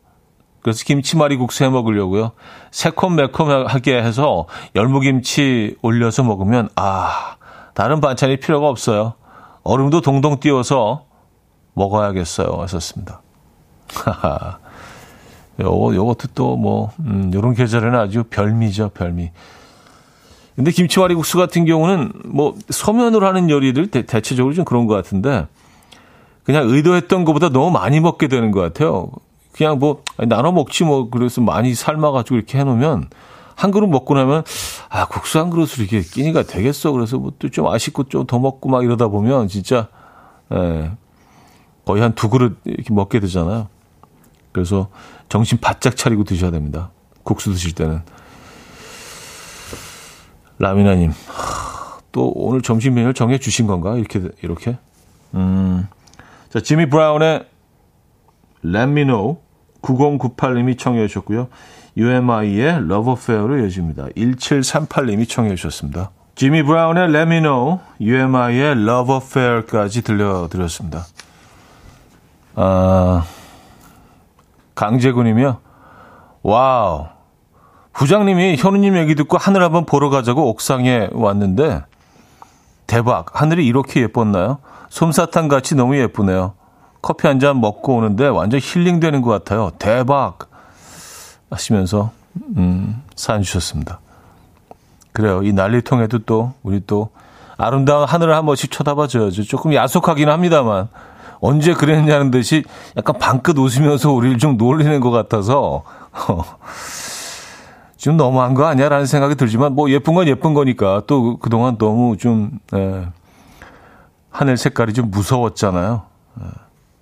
그래서 0.61 0.83
김치말이 0.83 1.37
국수 1.37 1.63
해 1.63 1.69
먹으려고요. 1.69 2.31
새콤매콤하게 2.71 4.01
해서 4.01 4.47
열무김치 4.75 5.77
올려서 5.81 6.23
먹으면 6.23 6.69
아 6.75 7.37
다른 7.73 8.01
반찬이 8.01 8.37
필요가 8.37 8.67
없어요. 8.67 9.13
얼음도 9.63 10.01
동동 10.01 10.39
띄워서 10.39 11.05
먹어야겠어요. 11.73 12.61
하셨습니다. 12.61 13.21
하하. 15.59 15.69
요, 15.69 15.95
요것도 15.95 16.29
또 16.35 16.55
뭐, 16.57 16.91
음, 16.99 17.31
요런 17.33 17.53
계절에는 17.53 17.97
아주 17.99 18.23
별미죠, 18.29 18.89
별미. 18.89 19.31
근데 20.55 20.71
김치와리국수 20.71 21.37
같은 21.37 21.65
경우는 21.65 22.11
뭐, 22.25 22.55
소면으로 22.69 23.25
하는 23.27 23.49
요리들 23.49 23.87
대, 23.91 24.05
대체적으로 24.05 24.53
좀 24.53 24.65
그런 24.65 24.87
것 24.87 24.93
같은데, 24.95 25.47
그냥 26.43 26.67
의도했던 26.69 27.25
것보다 27.25 27.49
너무 27.49 27.71
많이 27.71 27.99
먹게 27.99 28.27
되는 28.27 28.51
것 28.51 28.59
같아요. 28.61 29.09
그냥 29.53 29.79
뭐, 29.79 30.03
나눠 30.17 30.51
먹지 30.51 30.83
뭐, 30.83 31.09
그래서 31.09 31.41
많이 31.41 31.73
삶아가지고 31.75 32.35
이렇게 32.35 32.57
해놓으면, 32.59 33.09
한 33.55 33.71
그릇 33.71 33.87
먹고 33.87 34.13
나면, 34.15 34.43
아, 34.89 35.05
국수 35.07 35.37
한 35.39 35.49
그릇으로 35.49 35.79
이렇게 35.79 36.01
끼니가 36.01 36.43
되겠어. 36.43 36.91
그래서 36.93 37.17
뭐 37.17 37.31
또 37.39 37.49
좀 37.49 37.67
아쉽고 37.67 38.03
좀 38.05 38.25
더 38.25 38.39
먹고 38.39 38.69
막 38.69 38.83
이러다 38.83 39.07
보면, 39.09 39.47
진짜, 39.49 39.87
예, 40.53 40.91
거의 41.85 42.01
한 42.01 42.13
두 42.15 42.29
그릇 42.29 42.57
이렇게 42.65 42.93
먹게 42.93 43.19
되잖아요. 43.19 43.67
그래서 44.59 44.89
정신 45.29 45.57
바짝 45.59 45.95
차리고 45.95 46.23
드셔야 46.23 46.51
됩니다. 46.51 46.91
국수 47.23 47.51
드실 47.51 47.73
때는. 47.73 48.01
라미나님, 50.57 51.13
또 52.11 52.31
오늘 52.35 52.61
점심 52.61 52.95
메뉴를 52.95 53.13
정해 53.13 53.37
주신 53.37 53.65
건가? 53.65 53.95
이렇게, 53.95 54.21
이렇게. 54.41 54.77
음. 55.33 55.87
자, 56.49 56.59
지미 56.59 56.89
브라운의 56.89 57.45
Let 58.65 58.91
Me 58.91 59.03
Know 59.05 59.37
9098님이 59.81 60.77
청해 60.77 61.07
주셨고요. 61.07 61.47
UMI의 61.97 62.75
Love 62.75 63.11
Affair로 63.11 63.57
이어집니다. 63.59 64.07
1738님이 64.09 65.27
청해 65.27 65.55
주셨습니다. 65.55 66.11
지미 66.35 66.63
브라운의 66.63 67.09
Let 67.09 67.21
Me 67.21 67.39
Know, 67.41 67.79
UMI의 67.99 68.71
Love 68.71 69.15
Affair까지 69.15 70.03
들려드렸습니다. 70.03 71.05
아, 72.55 73.25
강재군이며 74.79 75.59
와우 76.41 77.07
부장님이 77.91 78.55
현우님 78.57 78.95
얘기 78.95 79.13
듣고 79.13 79.37
하늘 79.37 79.61
한번 79.61 79.85
보러 79.85 80.09
가자고 80.09 80.47
옥상에 80.49 81.09
왔는데 81.11 81.83
대박 82.87 83.41
하늘이 83.41 83.65
이렇게 83.65 84.01
예뻤나요? 84.03 84.59
솜사탕 84.89 85.49
같이 85.49 85.75
너무 85.75 85.97
예쁘네요. 85.97 86.53
커피 87.01 87.27
한 87.27 87.39
잔 87.41 87.59
먹고 87.59 87.97
오는데 87.97 88.27
완전 88.27 88.61
힐링되는 88.63 89.21
것 89.21 89.29
같아요. 89.31 89.71
대박 89.79 90.49
하시면서 91.51 92.11
음, 92.55 93.03
사연 93.17 93.41
주셨습니다. 93.41 93.99
그래요. 95.11 95.43
이 95.43 95.51
난리통에도 95.51 96.19
또 96.19 96.53
우리 96.63 96.81
또 96.87 97.09
아름다운 97.57 98.07
하늘을 98.07 98.33
한 98.33 98.45
번씩 98.45 98.71
쳐다봐줘야죠. 98.71 99.43
조금 99.43 99.73
야속하긴 99.73 100.29
합니다만 100.29 100.87
언제 101.41 101.73
그랬냐는 101.73 102.31
듯이 102.31 102.63
약간 102.97 103.17
방긋 103.17 103.57
웃으면서 103.57 104.11
우리를 104.11 104.37
좀 104.37 104.57
놀리는 104.57 104.99
것 104.99 105.09
같아서 105.11 105.83
좀 107.97 108.17
너무한 108.17 108.53
거 108.53 108.65
아니야 108.65 108.89
라는 108.89 109.05
생각이 109.05 109.35
들지만 109.35 109.73
뭐 109.73 109.89
예쁜 109.89 110.15
건 110.15 110.27
예쁜 110.27 110.53
거니까 110.53 111.01
또 111.07 111.37
그동안 111.37 111.77
너무 111.77 112.17
좀 112.17 112.51
예, 112.73 113.07
하늘 114.29 114.57
색깔이 114.57 114.93
좀 114.93 115.11
무서웠잖아요. 115.11 116.03
예, 116.41 116.45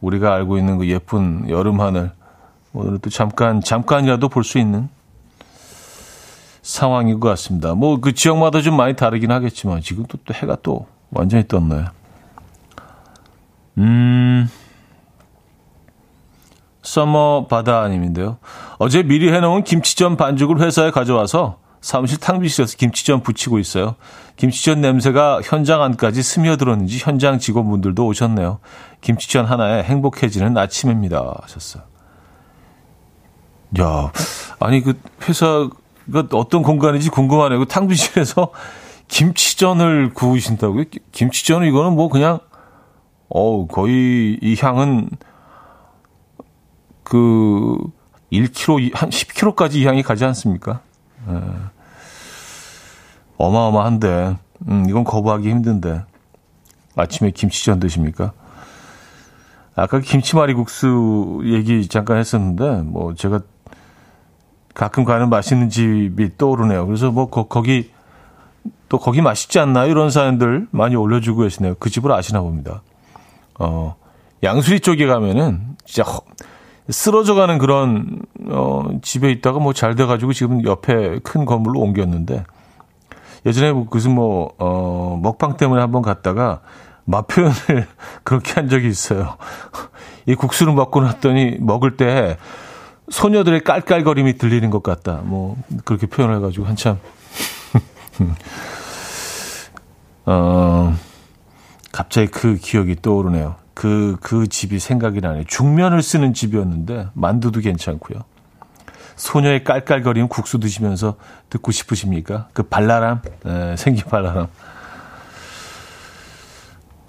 우리가 0.02 0.34
알고 0.34 0.58
있는 0.58 0.78
그 0.80 0.88
예쁜 0.88 1.48
여름 1.50 1.82
하늘 1.82 2.12
오늘은 2.74 3.00
또 3.02 3.10
잠깐 3.10 3.62
잠깐이라도 3.62 4.30
볼 4.30 4.44
수 4.44 4.58
있는 4.60 4.90
상황인 6.62 7.20
것 7.20 7.30
같습니다. 7.30 7.74
뭐 7.76 8.00
그 8.02 8.14
지역마다 8.14 8.62
좀 8.62 8.76
많이 8.76 8.96
다르긴 8.96 9.32
하겠지만 9.32 9.82
지금 9.82 10.06
또, 10.08 10.18
또 10.26 10.34
해가 10.34 10.58
또 10.64 10.86
완전히 11.12 11.48
떴네요. 11.48 11.86
음, 13.78 14.50
서머 16.82 17.48
바다님인데요. 17.48 18.38
어제 18.80 19.04
미리 19.04 19.32
해놓은 19.32 19.64
김치전 19.64 20.18
반죽을 20.18 20.62
회사에 20.62 20.92
가져와서 20.92 21.60
사무실 21.82 22.18
탕비실에서 22.20 22.78
김치전 22.78 23.22
부치고 23.22 23.60
있어요. 23.60 23.96
김치전 24.36 24.82
냄새가 24.82 25.42
현장 25.44 25.82
안까지 25.84 26.24
스며들었는지 26.24 26.98
현장 27.00 27.40
직원분들도 27.40 28.06
오셨네요. 28.06 28.60
김치전 29.02 29.46
하나에 29.46 29.84
행복해지는 29.84 30.58
아침입니다. 30.58 31.36
하셨어요. 31.42 31.84
야, 33.80 34.12
아니 34.60 34.82
그 34.82 35.00
회사가 35.28 35.70
어떤 36.32 36.64
공간인지 36.64 37.10
궁금하네요. 37.10 37.60
그 37.60 37.66
탕비실에서 37.68 38.52
김치전을 39.08 40.14
구우신다고요? 40.14 40.86
김치전은 41.12 41.68
이거는 41.68 41.94
뭐 41.94 42.10
그냥 42.10 42.40
어우, 43.30 43.68
거의 43.68 44.38
이 44.42 44.56
향은 44.60 45.10
그 47.04 47.78
1kg, 48.32 48.94
한 48.94 49.10
10kg까지 49.10 49.76
이 49.76 49.86
향이 49.86 50.04
가지 50.04 50.26
않습니까? 50.26 50.82
예. 51.30 51.42
어마어마한데, 53.38 54.38
음, 54.68 54.86
이건 54.90 55.04
거부하기 55.04 55.50
힘든데. 55.50 56.04
아침에 56.96 57.32
김치전 57.32 57.80
드십니까? 57.80 58.34
아까 59.76 60.00
김치말이국수 60.00 61.44
얘기 61.46 61.88
잠깐 61.88 62.18
했었는데, 62.18 62.82
뭐, 62.82 63.14
제가 63.14 63.42
가끔 64.74 65.06
가는 65.06 65.30
맛있는 65.30 65.70
집이 65.70 66.38
떠오르네요. 66.38 66.86
그래서 66.88 67.12
뭐, 67.12 67.30
거, 67.30 67.48
거기, 67.48 67.92
또 68.90 68.98
거기 68.98 69.22
맛있지 69.22 69.60
않나? 69.60 69.86
이런 69.86 70.10
사연들 70.10 70.68
많이 70.72 70.96
올려주고 70.96 71.44
계시네요. 71.44 71.76
그 71.76 71.90
집을 71.90 72.12
아시나 72.12 72.42
봅니다. 72.42 72.82
어, 73.60 73.96
양수리 74.44 74.80
쪽에 74.80 75.08
가면은 75.08 75.76
진짜 75.86 76.10
허, 76.10 76.22
쓰러져 76.90 77.36
가는 77.36 77.58
그런 77.58 78.22
어, 78.50 78.84
집에 79.02 79.32
있다가 79.32 79.60
뭐 79.60 79.74
잘 79.74 79.96
돼가지고 79.96 80.34
지금 80.34 80.64
옆에 80.64 81.20
큰 81.24 81.46
건물로 81.46 81.80
옮겼는데 81.80 82.44
예전에 83.46 83.72
뭐 83.72 83.88
무슨 83.90 84.16
뭐 84.16 84.54
어, 84.58 85.20
먹방 85.22 85.58
때문에 85.58 85.82
한번 85.82 86.02
갔다가 86.02 86.62
맛 87.06 87.28
표현을 87.28 87.56
그렇게 88.24 88.54
한 88.54 88.70
적이 88.70 88.88
있어요. 88.88 89.38
이 90.28 90.36
국수를 90.36 90.74
먹고 90.74 91.02
났더니 91.02 91.58
먹을 91.60 91.98
때 91.98 92.38
소녀들의 93.10 93.64
깔깔거림이 93.64 94.38
들리는 94.38 94.70
것 94.70 94.84
같다. 94.84 95.22
뭐 95.24 95.56
그렇게 95.86 96.08
표현해가지고 96.08 96.66
한참 96.66 97.00
어. 100.26 100.94
갑자기 101.92 102.28
그 102.28 102.56
기억이 102.56 102.98
떠오르네요. 103.02 103.56
그, 103.74 104.18
그 104.22 104.48
집이 104.48 104.80
생각이 104.80 105.22
나네요. 105.22 105.44
중면을 105.46 106.02
쓰는 106.02 106.34
집이었는데, 106.34 107.10
만두도 107.14 107.60
괜찮고요. 107.60 108.22
소녀의 109.16 109.64
깔깔거리는 109.64 110.28
국수 110.28 110.60
드시면서 110.60 111.16
듣고 111.50 111.72
싶으십니까? 111.72 112.50
그 112.54 112.64
발랄함, 112.64 113.22
에, 113.46 113.76
생기 113.76 114.04
발랄함. 114.04 114.48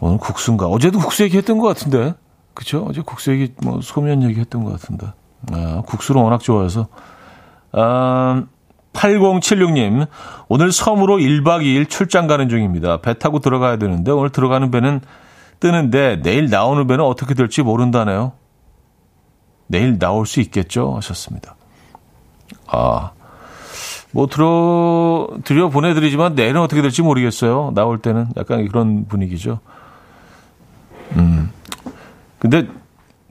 오늘 0.01 0.19
국수인가? 0.19 0.67
어제도 0.67 0.99
국수 0.99 1.23
얘기했던 1.25 1.59
것 1.59 1.67
같은데. 1.67 2.15
그쵸? 2.55 2.85
어제 2.89 3.01
국수 3.01 3.31
얘기, 3.33 3.55
뭐, 3.63 3.81
소면 3.81 4.23
얘기했던 4.23 4.65
것 4.65 4.73
같은데. 4.73 5.07
아, 5.53 5.83
국수를 5.87 6.21
워낙 6.21 6.41
좋아해서. 6.41 6.89
아, 7.73 8.45
8076님, 8.93 10.07
오늘 10.49 10.73
섬으로 10.73 11.19
1박 11.19 11.63
2일 11.63 11.89
출장 11.89 12.27
가는 12.27 12.49
중입니다. 12.49 13.01
배 13.01 13.15
타고 13.15 13.39
들어가야 13.39 13.77
되는데, 13.77 14.11
오늘 14.11 14.31
들어가는 14.31 14.71
배는 14.71 15.01
뜨는데, 15.61 16.21
내일 16.23 16.49
나오는 16.49 16.87
배는 16.87 17.05
어떻게 17.05 17.35
될지 17.35 17.63
모른다네요. 17.63 18.33
내일 19.67 19.99
나올 19.99 20.27
수 20.27 20.41
있겠죠? 20.41 20.97
하셨습니다. 20.97 21.57
아, 22.67 23.13
뭐, 24.11 24.27
들어, 24.27 25.29
들여 25.45 25.69
보내드리지만, 25.69 26.35
내일은 26.35 26.61
어떻게 26.61 26.83
될지 26.83 27.03
모르겠어요. 27.03 27.73
나올 27.75 27.99
때는. 27.99 28.29
약간 28.37 28.67
그런 28.69 29.07
분위기죠. 29.07 29.61
음. 31.13 31.51
근데, 32.39 32.67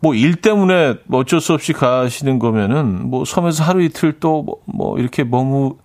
뭐 0.02 0.14
일 0.14 0.36
때문에 0.36 0.96
뭐 1.06 1.22
어쩔 1.22 1.42
수 1.42 1.54
없이 1.54 1.74
가시는 1.74 2.40
거면은 2.40 3.10
뭐 3.10 3.26
섬에서 3.26 3.64
하루 3.64 3.82
이틀 3.82 4.20
또뭐 4.20 4.58
뭐 4.66 5.00
이렇게 5.00 5.24
머무 5.24 5.78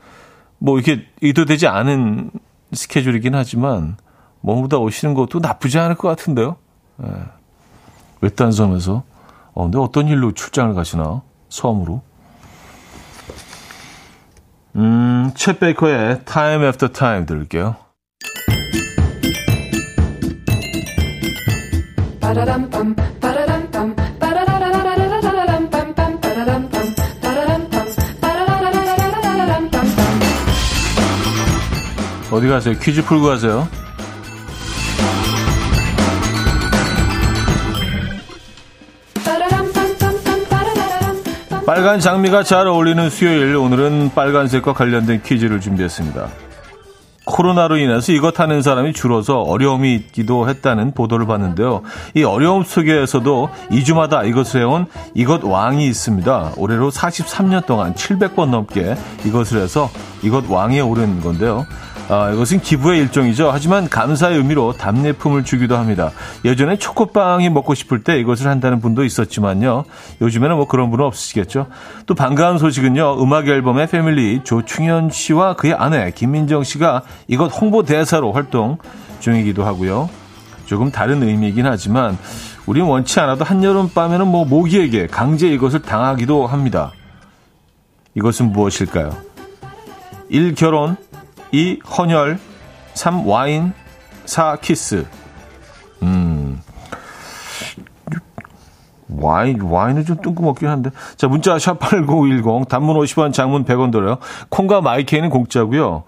뭐 0.59 0.79
이렇게 0.79 1.07
의도되지 1.22 1.66
않은 1.66 2.31
스케줄이긴 2.72 3.35
하지만 3.35 3.96
머무다 4.40 4.79
오시는 4.79 5.14
것도 5.14 5.38
나쁘지 5.40 5.79
않을 5.79 5.96
것 5.96 6.09
같은데요. 6.09 6.57
예. 7.03 7.09
외딴 8.20 8.53
섬에서 8.53 9.03
어 9.55 9.62
근데 9.64 9.79
어떤 9.79 10.09
일로 10.09 10.33
출장을 10.33 10.75
가시나 10.75 11.22
섬으로? 11.48 12.03
음, 14.77 15.31
챗 15.35 15.59
베이커의 15.59 16.25
Time 16.25 16.64
After 16.64 16.92
Time 16.92 17.27
들을게요. 17.27 17.77
어디 32.33 32.49
가세요? 32.49 32.75
퀴즈 32.81 33.05
풀고 33.05 33.27
가세요. 33.27 33.68
빨간 41.66 42.01
장미가 42.01 42.42
잘 42.42 42.66
어울리는 42.66 43.09
수요일 43.11 43.55
오늘은 43.57 44.12
빨간색과 44.14 44.73
관련된 44.73 45.23
퀴즈를 45.23 45.61
준비했습니다. 45.61 46.29
코로나로 47.25 47.77
인해서 47.77 48.12
이것 48.12 48.40
하는 48.40 48.62
사람이 48.62 48.95
줄어서 48.95 49.42
어려움이 49.42 49.95
있기도 49.95 50.49
했다는 50.49 50.92
보도를 50.92 51.27
봤는데요. 51.27 51.83
이 52.14 52.25
어려움 52.25 52.64
속에서도 52.64 53.51
2주마다 53.71 54.27
이것을 54.27 54.62
해온 54.62 54.87
이것 55.14 55.45
왕이 55.45 55.87
있습니다. 55.87 56.55
올해로 56.57 56.90
43년 56.90 57.64
동안 57.64 57.95
700번 57.95 58.49
넘게 58.49 58.97
이것을 59.25 59.61
해서 59.61 59.88
이것 60.23 60.51
왕에 60.51 60.81
오른 60.81 61.21
건데요. 61.21 61.64
아, 62.09 62.31
이것은 62.31 62.61
기부의 62.61 63.01
일종이죠. 63.01 63.51
하지만 63.51 63.88
감사의 63.88 64.37
의미로 64.37 64.73
답례품을 64.73 65.45
주기도 65.45 65.77
합니다. 65.77 66.11
예전에 66.45 66.77
초코빵이 66.77 67.49
먹고 67.49 67.75
싶을 67.75 68.03
때 68.03 68.19
이것을 68.19 68.49
한다는 68.49 68.81
분도 68.81 69.05
있었지만요. 69.05 69.85
요즘에는 70.21 70.57
뭐 70.57 70.67
그런 70.67 70.91
분은 70.91 71.05
없으시겠죠. 71.07 71.69
또 72.07 72.15
반가운 72.15 72.59
소식은요. 72.59 73.23
음악 73.23 73.49
앨범의 73.49 73.87
패밀리 73.87 74.41
조충현 74.45 75.11
씨와 75.11 75.57
그의 75.57 75.75
아내 75.75 76.11
김민정 76.11 76.65
씨가 76.65 77.03
이것 77.29 77.47
홍보 77.49 77.83
대사로 77.83 78.33
활동 78.33 78.79
중이기도 79.21 79.65
하고요. 79.65 80.11
조금 80.67 80.91
다른 80.91 81.23
의미이긴 81.23 81.67
하지만 81.67 82.19
우리는 82.67 82.87
원치 82.87 83.19
않아도 83.21 83.45
한여름 83.45 83.91
밤에는 83.91 84.27
뭐 84.27 84.45
모기에게 84.45 85.07
강제 85.07 85.49
이것을 85.49 85.83
당하기도 85.83 86.47
합니다. 86.47 86.93
이것은 88.15 88.53
무엇일까요? 88.53 89.17
1. 90.29 90.55
결혼 90.55 90.97
2. 91.53 91.81
헌혈 91.99 92.38
3. 92.95 93.27
와인 93.27 93.73
4. 94.25 94.57
키스 94.57 95.07
음 96.03 96.61
와인, 99.09 99.61
와인은 99.61 100.05
좀 100.05 100.17
뜬금없긴 100.17 100.69
한데. 100.69 100.91
자, 101.17 101.29
문자 101.29 101.57
샵8910, 101.57 102.69
단문 102.69 102.97
50원, 102.97 103.33
장문 103.33 103.65
100원 103.65 103.93
들어요. 103.93 104.19
콩과 104.49 104.81
my 104.81 104.95
K는 104.95 105.31
공짜고요 105.31 106.05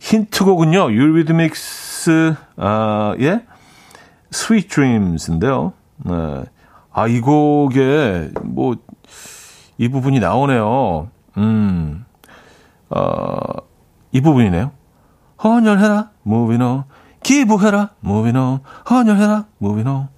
힌트곡은요, 0.00 0.92
Eurythmics, 0.92 2.34
아, 2.56 3.14
예? 3.20 3.42
Sweet 4.32 4.68
Dreams인데요. 4.68 5.72
네. 6.04 6.44
아, 6.92 7.06
이 7.06 7.20
곡에, 7.20 8.30
뭐, 8.42 8.76
이 9.76 9.88
부분이 9.88 10.20
나오네요. 10.20 11.08
음, 11.36 12.04
어, 12.90 13.36
이 14.12 14.20
부분이네요. 14.20 14.70
헌혈해라, 15.42 16.10
moving 16.26 16.62
on. 16.62 16.84
기부해라, 17.22 17.90
moving 18.04 18.38
on. 18.38 18.60
헌혈해라, 18.88 19.44
moving 19.60 19.88
on. 19.88 20.08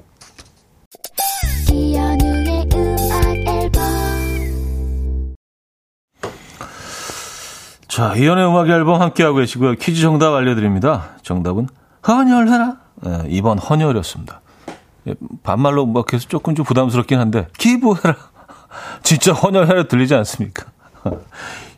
자, 7.89 8.15
이연의 8.15 8.47
음악 8.47 8.69
앨범 8.69 9.01
함께하고 9.01 9.39
계시고요. 9.39 9.75
퀴즈 9.75 10.01
정답 10.01 10.33
알려드립니다. 10.35 11.11
정답은 11.23 11.69
헌혈해라. 12.07 12.77
네, 13.03 13.25
2번 13.29 13.59
헌혈이었습니다. 13.59 14.41
예, 15.09 15.15
반말로 15.43 15.87
뭐 15.87 16.05
계속 16.05 16.29
조금 16.29 16.55
좀 16.55 16.65
부담스럽긴 16.65 17.19
한데 17.19 17.49
기부해라. 17.59 18.17
진짜 19.03 19.33
헌혈해라 19.33 19.85
들리지 19.85 20.15
않습니까? 20.15 20.67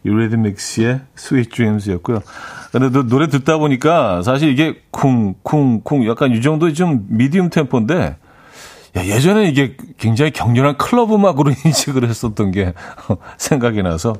Eurythmics의 0.05 1.01
Sweet 1.15 1.51
Dreams였고요. 1.51 2.21
근데 2.73 3.03
노래 3.05 3.29
듣다 3.29 3.59
보니까 3.59 4.23
사실 4.23 4.51
이게 4.51 4.81
쿵쿵쿵 4.91 6.07
약간 6.09 6.33
이 6.33 6.41
정도 6.41 6.73
좀 6.73 7.07
medium 7.09 7.51
템포인데 7.51 8.17
야, 8.97 9.07
예전에 9.07 9.49
이게 9.49 9.77
굉장히 9.99 10.31
격렬한 10.33 10.77
클럽 10.77 11.12
음악으로 11.12 11.53
인식을 11.65 12.09
했었던 12.09 12.51
게 12.51 12.73
생각이 13.38 13.83
나서 13.83 14.17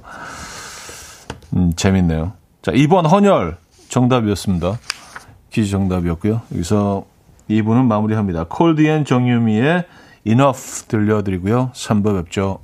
음, 1.55 1.73
재밌네요. 1.77 2.33
자, 2.63 2.73
2번 2.73 3.11
헌혈 3.11 3.57
정답이었습니다. 3.89 4.79
퀴즈 5.51 5.71
정답이었고요. 5.71 6.41
여기서 6.55 7.05
2부는 7.51 7.85
마무리합니다. 7.85 8.45
콜드앤 8.45 9.05
정유미의 9.05 9.85
Enough 10.25 10.89
들려드리고요. 10.89 11.73
3부 11.75 12.25
뵙죠. 12.25 12.61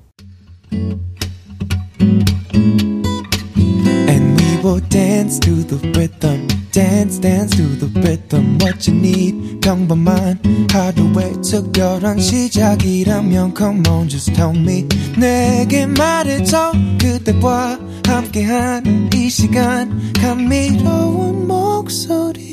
Will 4.69 4.81
dance 4.91 5.39
to 5.39 5.65
the 5.65 5.79
rhythm. 5.97 6.47
Dance, 6.73 7.19
dance 7.19 7.57
to 7.57 7.65
the 7.81 7.89
rhythm. 8.03 8.59
What 8.61 8.87
you 8.87 8.99
need, 8.99 9.61
평범한 9.63 10.39
하루의 10.71 11.41
특별한 11.41 12.21
시작이라면 12.21 13.55
Come 13.57 13.89
on, 13.89 14.09
just 14.09 14.35
tell 14.35 14.55
me. 14.55 14.87
내게 15.17 15.87
말해줘. 15.87 16.73
그대와 17.01 17.79
함께한 18.07 19.09
이 19.15 19.31
시간. 19.31 20.13
감미로운 20.21 21.49
목소리. 21.49 22.45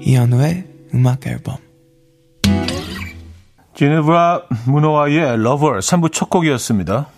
이현우의 0.00 0.64
음악 0.94 1.26
앨범. 1.26 1.56
지네브라 3.74 4.42
문어와의 4.66 5.34
Lover 5.34 5.80
3부 5.80 6.12
첫 6.12 6.30
곡이었습니다. 6.30 7.17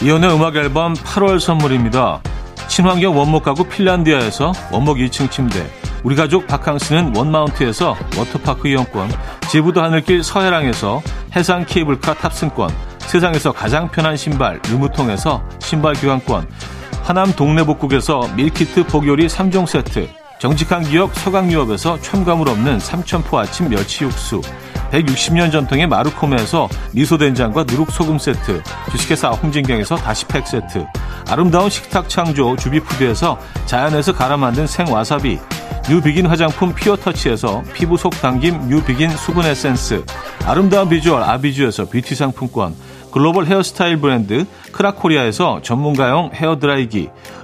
이혼의 0.00 0.32
음악 0.32 0.54
앨범 0.54 0.94
8월 0.94 1.40
선물입니다. 1.40 2.20
친환경 2.68 3.18
원목 3.18 3.42
가구 3.42 3.64
핀란디아에서 3.64 4.52
원목 4.70 4.98
2층 4.98 5.28
침대, 5.28 5.68
우리 6.04 6.14
가족 6.14 6.46
바캉스는 6.46 7.16
원마운트에서 7.16 7.96
워터파크 8.16 8.68
이용권, 8.68 9.10
제부도 9.50 9.82
하늘길 9.82 10.22
서해랑에서 10.22 11.02
해상 11.34 11.64
케이블카 11.66 12.14
탑승권, 12.14 12.70
세상에서 13.00 13.50
가장 13.50 13.90
편한 13.90 14.16
신발 14.16 14.60
르무통에서 14.70 15.42
신발 15.58 15.94
교환권, 15.94 16.46
하남 17.02 17.32
동네복국에서 17.32 18.28
밀키트 18.36 18.86
복요리 18.86 19.26
3종 19.26 19.66
세트, 19.66 20.08
정직한 20.38 20.84
기업 20.84 21.12
서강유업에서 21.16 22.00
첨가물 22.00 22.48
없는 22.48 22.78
삼천포 22.78 23.36
아침 23.38 23.68
멸치 23.68 24.04
육수, 24.04 24.40
160년 24.92 25.50
전통의 25.50 25.88
마루코메에서 25.88 26.68
미소된장과 26.92 27.64
누룩소금 27.64 28.18
세트, 28.18 28.62
주식회사 28.92 29.30
홍진경에서 29.30 29.96
다시팩 29.96 30.46
세트, 30.46 30.86
아름다운 31.28 31.68
식탁 31.68 32.08
창조 32.08 32.54
주비푸드에서 32.54 33.36
자연에서 33.66 34.12
갈아 34.12 34.36
만든 34.36 34.68
생와사비, 34.68 35.40
뉴비긴 35.90 36.26
화장품 36.26 36.74
피어터치에서 36.74 37.64
피부 37.72 37.96
속 37.96 38.10
당김 38.20 38.68
뉴비긴 38.68 39.08
수분 39.10 39.46
에센스 39.46 40.04
아름다운 40.44 40.88
비주얼 40.88 41.22
아비주에서 41.22 41.86
뷰티 41.88 42.14
상품권 42.14 42.74
글로벌 43.10 43.46
헤어스타일 43.46 43.96
브랜드 43.96 44.44
크라코리아에서 44.72 45.62
전문가용 45.62 46.30
헤어드라이기 46.34 47.08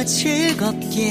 들어봐요 0.00 0.04
즐겁게 0.04 1.10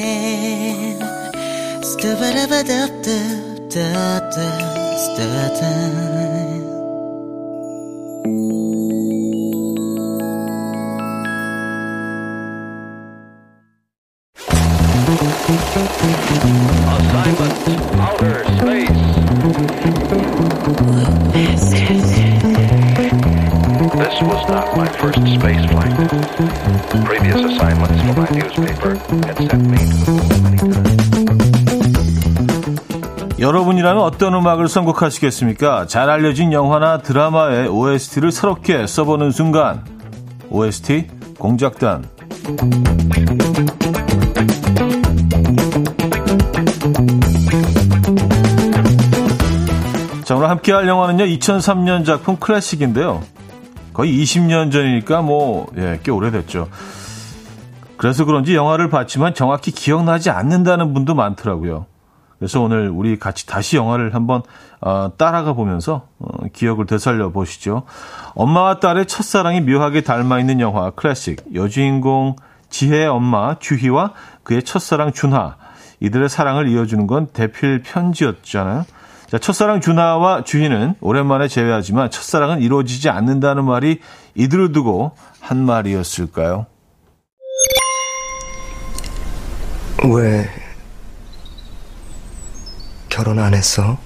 Assignment 16.89 17.53
Outer 17.99 18.43
Space 18.57 18.99
This 23.99 24.15
was 24.21 24.47
not 24.49 24.77
my 24.77 24.87
first 24.87 25.19
space 25.19 25.65
flight. 25.69 26.18
어떤 34.19 34.33
음악을 34.33 34.67
선곡하시겠습니까? 34.67 35.87
잘 35.87 36.09
알려진 36.09 36.51
영화나 36.51 36.97
드라마의 36.97 37.69
OST를 37.69 38.33
새롭게 38.33 38.85
써보는 38.85 39.31
순간. 39.31 39.85
OST 40.49 41.07
공작단. 41.37 42.03
자, 50.25 50.35
오늘 50.35 50.49
함께 50.49 50.73
할 50.73 50.85
영화는요, 50.85 51.23
2003년 51.23 52.03
작품 52.05 52.35
클래식인데요. 52.35 53.23
거의 53.93 54.21
20년 54.21 54.69
전이니까 54.69 55.21
뭐, 55.21 55.67
예, 55.77 55.97
꽤 56.03 56.11
오래됐죠. 56.11 56.67
그래서 57.95 58.25
그런지 58.25 58.53
영화를 58.53 58.89
봤지만 58.89 59.33
정확히 59.33 59.71
기억나지 59.71 60.29
않는다는 60.29 60.93
분도 60.93 61.15
많더라고요. 61.15 61.85
그래서 62.39 62.61
오늘 62.61 62.89
우리 62.89 63.19
같이 63.19 63.45
다시 63.45 63.75
영화를 63.75 64.15
한번 64.15 64.41
어, 64.81 65.11
따라가 65.17 65.53
보면서 65.53 66.07
어, 66.19 66.47
기억을 66.53 66.85
되살려 66.85 67.31
보시죠. 67.31 67.83
엄마와 68.33 68.79
딸의 68.79 69.07
첫사랑이 69.07 69.61
묘하게 69.61 70.01
닮아 70.01 70.39
있는 70.39 70.61
영화 70.61 70.89
클래식 70.91 71.43
여주인공 71.53 72.37
지혜의 72.69 73.07
엄마 73.07 73.59
주희와 73.59 74.13
그의 74.43 74.63
첫사랑 74.63 75.11
준하 75.11 75.57
이들의 75.99 76.29
사랑을 76.29 76.69
이어주는 76.69 77.07
건 77.07 77.27
대필 77.27 77.83
편지였잖아요. 77.83 78.85
자, 79.27 79.37
첫사랑 79.37 79.81
준하와 79.81 80.43
주희는 80.43 80.95
오랜만에 81.01 81.47
재회하지만 81.47 82.09
첫사랑은 82.09 82.61
이루어지지 82.61 83.09
않는다는 83.09 83.65
말이 83.65 83.99
이들을 84.33 84.71
두고 84.71 85.11
한 85.39 85.57
말이었을까요? 85.65 86.65
왜 90.05 90.49
결혼 93.09 93.39
안 93.39 93.53
했어? 93.53 93.97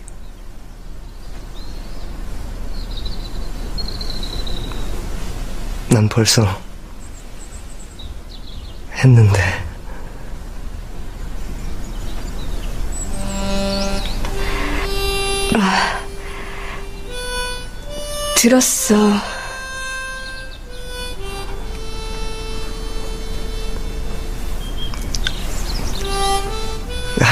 난 5.89 6.09
벌써 6.09 6.59
했는데. 8.95 9.63
들었어. 18.35 19.32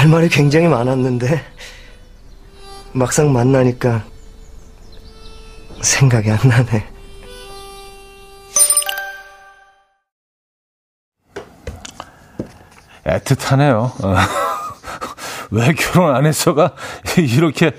할 0.01 0.09
말이 0.09 0.29
굉장히 0.29 0.67
많았는데 0.67 1.39
막상 2.91 3.31
만나니까 3.31 4.03
생각이 5.79 6.31
안 6.31 6.39
나네. 6.43 6.87
애틋하네요. 13.05 14.03
어. 14.03 14.15
왜 15.51 15.71
결혼 15.73 16.15
안 16.15 16.25
했어가 16.25 16.73
이렇게 17.19 17.73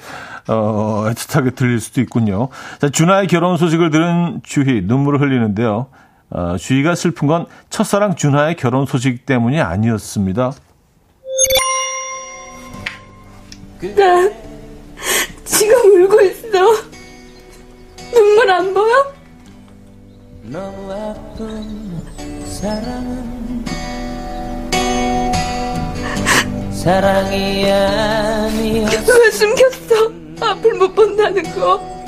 어, 0.47 1.07
애틋하게 1.09 1.57
들릴 1.57 1.81
수도 1.81 2.01
있군요. 2.01 2.51
자, 2.81 2.89
준하의 2.89 3.27
결혼 3.27 3.57
소식을 3.57 3.91
들은 3.91 4.43
주희 4.45 4.83
눈물을 4.83 5.21
흘리는데요. 5.21 5.89
어, 6.31 6.57
주희가 6.57 6.95
슬픈 6.95 7.27
건 7.27 7.47
첫사랑 7.69 8.15
준하의 8.15 8.55
결혼 8.55 8.87
소식 8.87 9.27
때문이 9.27 9.61
아니었습니다. 9.61 10.53
나 13.91 14.31
지금 15.45 16.05
울고 16.05 16.21
있어. 16.21 16.49
눈물 18.13 18.49
안 18.51 18.73
보여? 18.73 19.13
너무 20.45 20.93
아픈 20.93 22.01
사랑은 22.47 23.65
사랑이 26.73 27.71
아니었어. 27.71 29.19
왜 29.19 29.31
숨겼어? 29.33 30.13
앞을 30.41 30.75
못 30.75 30.95
본다는 30.95 31.43
거. 31.55 32.02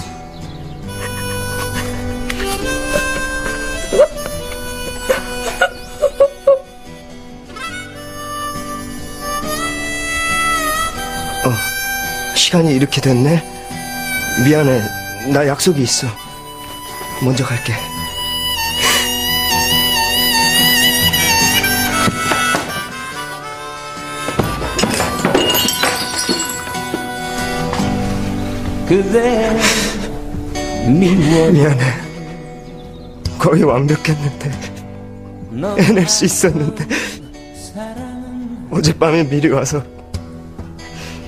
시간이 12.54 12.72
이렇게 12.76 13.00
됐네? 13.00 13.42
미안해. 14.44 14.80
나 15.32 15.44
약속이 15.44 15.82
있어. 15.82 16.06
먼저 17.24 17.44
갈게. 17.44 17.72
그대 28.86 29.58
미워 30.86 31.50
미안해 31.50 31.84
거의 33.36 33.64
완벽했는데 33.64 34.52
해낼 35.82 36.08
수 36.08 36.24
있었는데 36.24 36.86
어젯밤에 38.70 39.24
미리 39.28 39.48
와서 39.48 39.93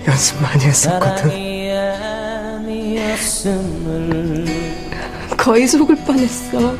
연습 0.07 0.41
많이 0.41 0.65
했었거든 0.65 1.31
거의 5.37 5.67
속을 5.67 5.97
뻔했어 6.05 6.75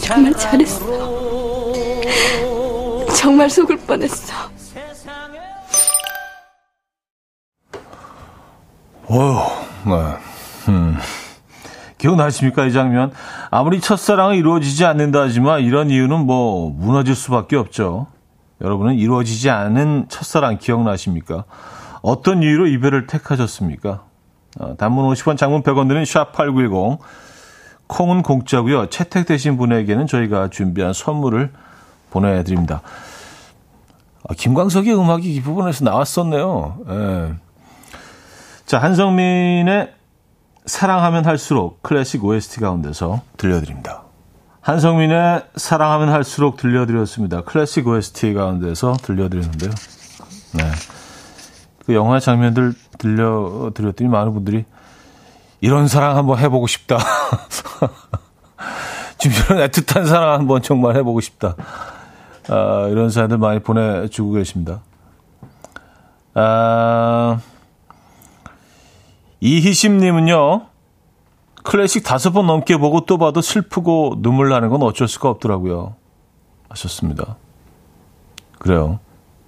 정말 0.00 0.32
잘했어 0.34 1.72
정말 3.14 3.50
속을 3.50 3.76
뻔했어 3.78 4.34
어, 9.10 9.66
네. 9.86 9.92
음. 10.68 10.98
기억나십니까 11.96 12.66
이 12.66 12.72
장면? 12.72 13.10
아무리 13.50 13.80
첫사랑이 13.80 14.36
이루어지지 14.38 14.84
않는다 14.84 15.22
하지만 15.22 15.62
이런 15.62 15.90
이유는 15.90 16.26
뭐 16.26 16.70
무너질 16.70 17.14
수밖에 17.14 17.56
없죠. 17.56 18.06
여러분은 18.60 18.94
이루어지지 18.94 19.50
않은 19.50 20.06
첫사랑 20.08 20.58
기억나십니까? 20.58 21.44
어떤 22.02 22.42
이유로 22.42 22.66
이별을 22.66 23.06
택하셨습니까? 23.06 24.04
어, 24.60 24.76
단문 24.76 25.08
50원, 25.12 25.36
장문 25.36 25.62
100원 25.62 25.88
드는 25.88 26.02
샵8910. 26.04 26.98
콩은 27.86 28.22
공짜고요. 28.22 28.86
채택되신 28.90 29.56
분에게는 29.56 30.06
저희가 30.06 30.48
준비한 30.50 30.92
선물을 30.92 31.52
보내드립니다. 32.10 32.82
아, 34.28 34.34
김광석의 34.34 34.94
음악이 34.94 35.34
이 35.34 35.40
부분에서 35.40 35.84
나왔었네요. 35.84 36.78
예. 36.88 37.34
자, 38.66 38.78
한성민의 38.78 39.94
사랑하면 40.66 41.24
할수록 41.24 41.82
클래식 41.82 42.22
OST 42.22 42.60
가운데서 42.60 43.22
들려드립니다. 43.38 44.02
한성민의 44.68 45.44
사랑하면 45.56 46.10
할수록 46.10 46.58
들려드렸습니다. 46.58 47.40
클래식 47.40 47.88
OST 47.88 48.34
가운데서 48.34 48.98
들려드렸는데요. 49.00 49.70
네. 50.52 50.64
그 51.86 51.94
영화 51.94 52.20
장면들 52.20 52.74
들려드렸더니 52.98 54.10
많은 54.10 54.34
분들이 54.34 54.66
이런 55.62 55.88
사랑 55.88 56.18
한번 56.18 56.38
해보고 56.38 56.66
싶다. 56.66 56.98
지금 59.16 59.56
이런 59.56 59.70
애틋한 59.70 60.06
사랑 60.06 60.34
한번 60.34 60.60
정말 60.60 60.96
해보고 60.96 61.22
싶다. 61.22 61.54
아, 62.50 62.88
이런 62.90 63.08
사연들 63.08 63.38
많이 63.38 63.60
보내주고 63.60 64.32
계십니다. 64.32 64.82
아, 66.34 67.40
이희심님은요, 69.40 70.66
클래식 71.68 72.02
다섯 72.02 72.30
번 72.30 72.46
넘게 72.46 72.78
보고 72.78 73.00
또 73.04 73.18
봐도 73.18 73.42
슬프고 73.42 74.14
눈물 74.20 74.48
나는 74.48 74.70
건 74.70 74.82
어쩔 74.82 75.06
수가 75.06 75.28
없더라고요. 75.28 75.96
하셨습니다. 76.70 77.36
그래요. 78.58 79.00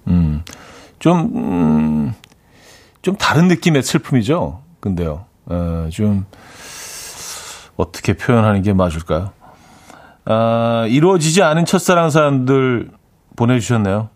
음, 0.07 0.43
좀, 0.99 1.31
음, 1.33 2.13
좀 3.01 3.15
다른 3.15 3.47
느낌의 3.47 3.81
슬픔이죠. 3.81 4.61
근데요. 4.79 5.25
어, 5.47 5.89
좀, 5.91 6.27
어떻게 7.75 8.13
표현하는 8.13 8.61
게 8.61 8.73
맞을까요? 8.73 9.31
아, 10.25 10.85
이루어지지 10.89 11.41
않은 11.41 11.65
첫사랑 11.65 12.11
사람들 12.11 12.91
보내주셨네요. 13.35 14.09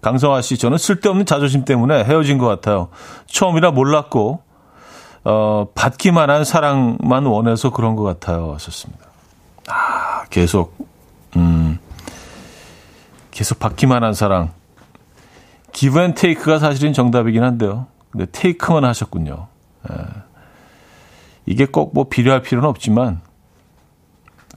강성아 0.00 0.42
씨, 0.42 0.58
저는 0.58 0.78
쓸데없는 0.78 1.26
자존심 1.26 1.64
때문에 1.64 2.04
헤어진 2.04 2.38
것 2.38 2.46
같아요. 2.46 2.90
처음이라 3.26 3.72
몰랐고, 3.72 4.42
어, 5.24 5.68
받기만 5.74 6.30
한 6.30 6.44
사랑만 6.44 7.26
원해서 7.26 7.70
그런 7.70 7.94
것 7.96 8.02
같아요. 8.02 8.52
하셨습니다. 8.54 9.06
아, 9.68 10.24
계속, 10.30 10.86
음, 11.36 11.78
계속 13.30 13.58
받기만 13.58 14.02
한 14.02 14.14
사랑. 14.14 14.50
give 15.72 16.00
and 16.00 16.14
take가 16.14 16.58
사실은 16.58 16.92
정답이긴 16.92 17.42
한데요. 17.42 17.86
근데 18.10 18.26
take만 18.30 18.84
하셨군요. 18.84 19.46
예. 19.90 19.96
이게 21.46 21.66
꼭 21.66 21.92
뭐 21.94 22.08
필요할 22.08 22.42
필요는 22.42 22.68
없지만, 22.68 23.20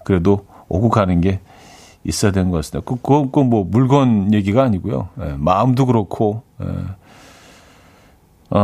그래도 0.04 0.46
오고 0.68 0.90
가는 0.90 1.22
게 1.22 1.40
있어야 2.04 2.32
되는 2.32 2.52
것 2.52 2.58
같습니다. 2.58 2.86
그, 2.90 3.00
그, 3.02 3.32
그, 3.32 3.40
뭐, 3.40 3.64
물건 3.64 4.34
얘기가 4.34 4.64
아니고요. 4.64 5.10
예, 5.22 5.36
마음도 5.38 5.86
그렇고, 5.86 6.44
예. 6.62 6.66
어, 8.52 8.58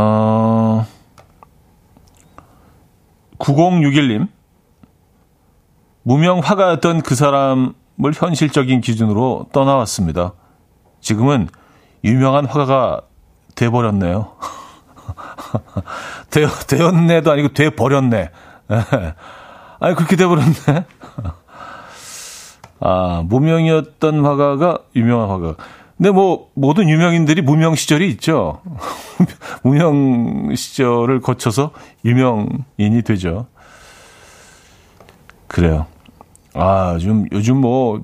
9061님. 3.53 4.27
무명 6.03 6.39
화가였던 6.39 7.01
그 7.01 7.15
사람을 7.15 7.73
현실적인 8.13 8.81
기준으로 8.81 9.47
떠나왔습니다. 9.51 10.33
지금은 10.99 11.47
유명한 12.03 12.45
화가가 12.45 13.01
돼버렸네요. 13.55 14.31
되, 16.31 16.47
되었네도 16.67 17.31
아니고 17.31 17.49
돼버렸네. 17.49 18.17
예. 18.17 18.33
아니, 19.79 19.95
그렇게 19.95 20.15
돼버렸네. 20.15 20.85
아, 22.79 23.23
무명이었던 23.25 24.25
화가가 24.25 24.79
유명한 24.95 25.29
화가. 25.29 25.55
근데 26.01 26.09
뭐 26.09 26.49
모든 26.55 26.89
유명인들이 26.89 27.43
무명 27.43 27.75
시절이 27.75 28.09
있죠. 28.13 28.59
무명 29.61 30.55
시절을 30.55 31.21
거쳐서 31.21 31.73
유명인이 32.03 33.03
되죠. 33.05 33.45
그래요. 35.45 35.85
아, 36.55 36.97
좀 36.99 37.27
요즘 37.31 37.57
뭐 37.57 38.03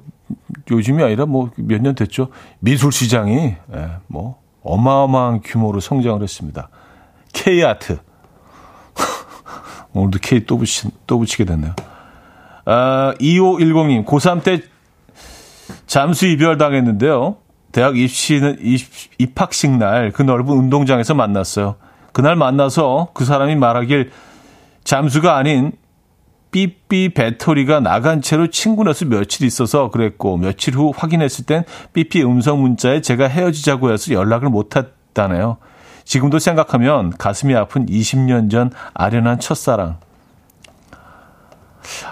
요즘이 0.70 1.02
아니라 1.02 1.26
뭐 1.26 1.50
몇 1.58 1.82
년 1.82 1.96
됐죠. 1.96 2.28
미술 2.60 2.92
시장이 2.92 3.56
예, 3.74 3.90
뭐 4.06 4.40
어마어마한 4.62 5.42
규모로 5.44 5.80
성장을 5.80 6.22
했습니다. 6.22 6.70
K 7.34 7.64
아트. 7.64 7.98
오늘도 9.94 10.20
K 10.22 10.46
또 10.46 10.60
붙이 10.60 10.88
또 11.08 11.18
붙이게 11.18 11.46
됐네요. 11.46 11.74
아, 12.66 13.16
2510님, 13.20 14.06
고3 14.06 14.44
때 14.44 14.62
잠수 15.88 16.28
이별 16.28 16.60
당했는데요. 16.60 17.38
대학 17.78 17.96
입시는, 17.96 18.58
입학식 19.20 19.70
날 19.78 20.12
그 20.12 20.24
넓은 20.24 20.50
운동장에서 20.52 21.13
만났어요. 21.13 21.76
그날 22.12 22.36
만나서 22.36 23.10
그 23.13 23.24
사람이 23.24 23.56
말하길 23.56 24.10
잠수가 24.84 25.38
아닌 25.38 25.74
삐삐 26.50 27.10
배터리가 27.10 27.80
나간 27.80 28.24
채로 28.24 28.48
친구네서 28.48 29.06
며칠 29.06 29.46
있어서 29.46 29.92
그랬고 29.92 30.38
며칠 30.38 30.74
후 30.74 30.92
확인했을 30.96 31.46
땐 31.46 31.66
삐삐 31.94 32.24
음성 32.24 32.62
문자에 32.62 33.02
제가 33.02 33.28
헤어지자고 33.28 33.92
해서 33.92 34.12
연락을 34.12 34.50
못 34.50 34.76
했다네요. 34.76 35.58
지금도 36.04 36.40
생각하면 36.40 37.12
가슴이 37.12 37.54
아픈 37.54 37.86
20년 37.86 38.50
전 38.50 38.72
아련한 38.96 39.40
첫사랑. 39.40 40.00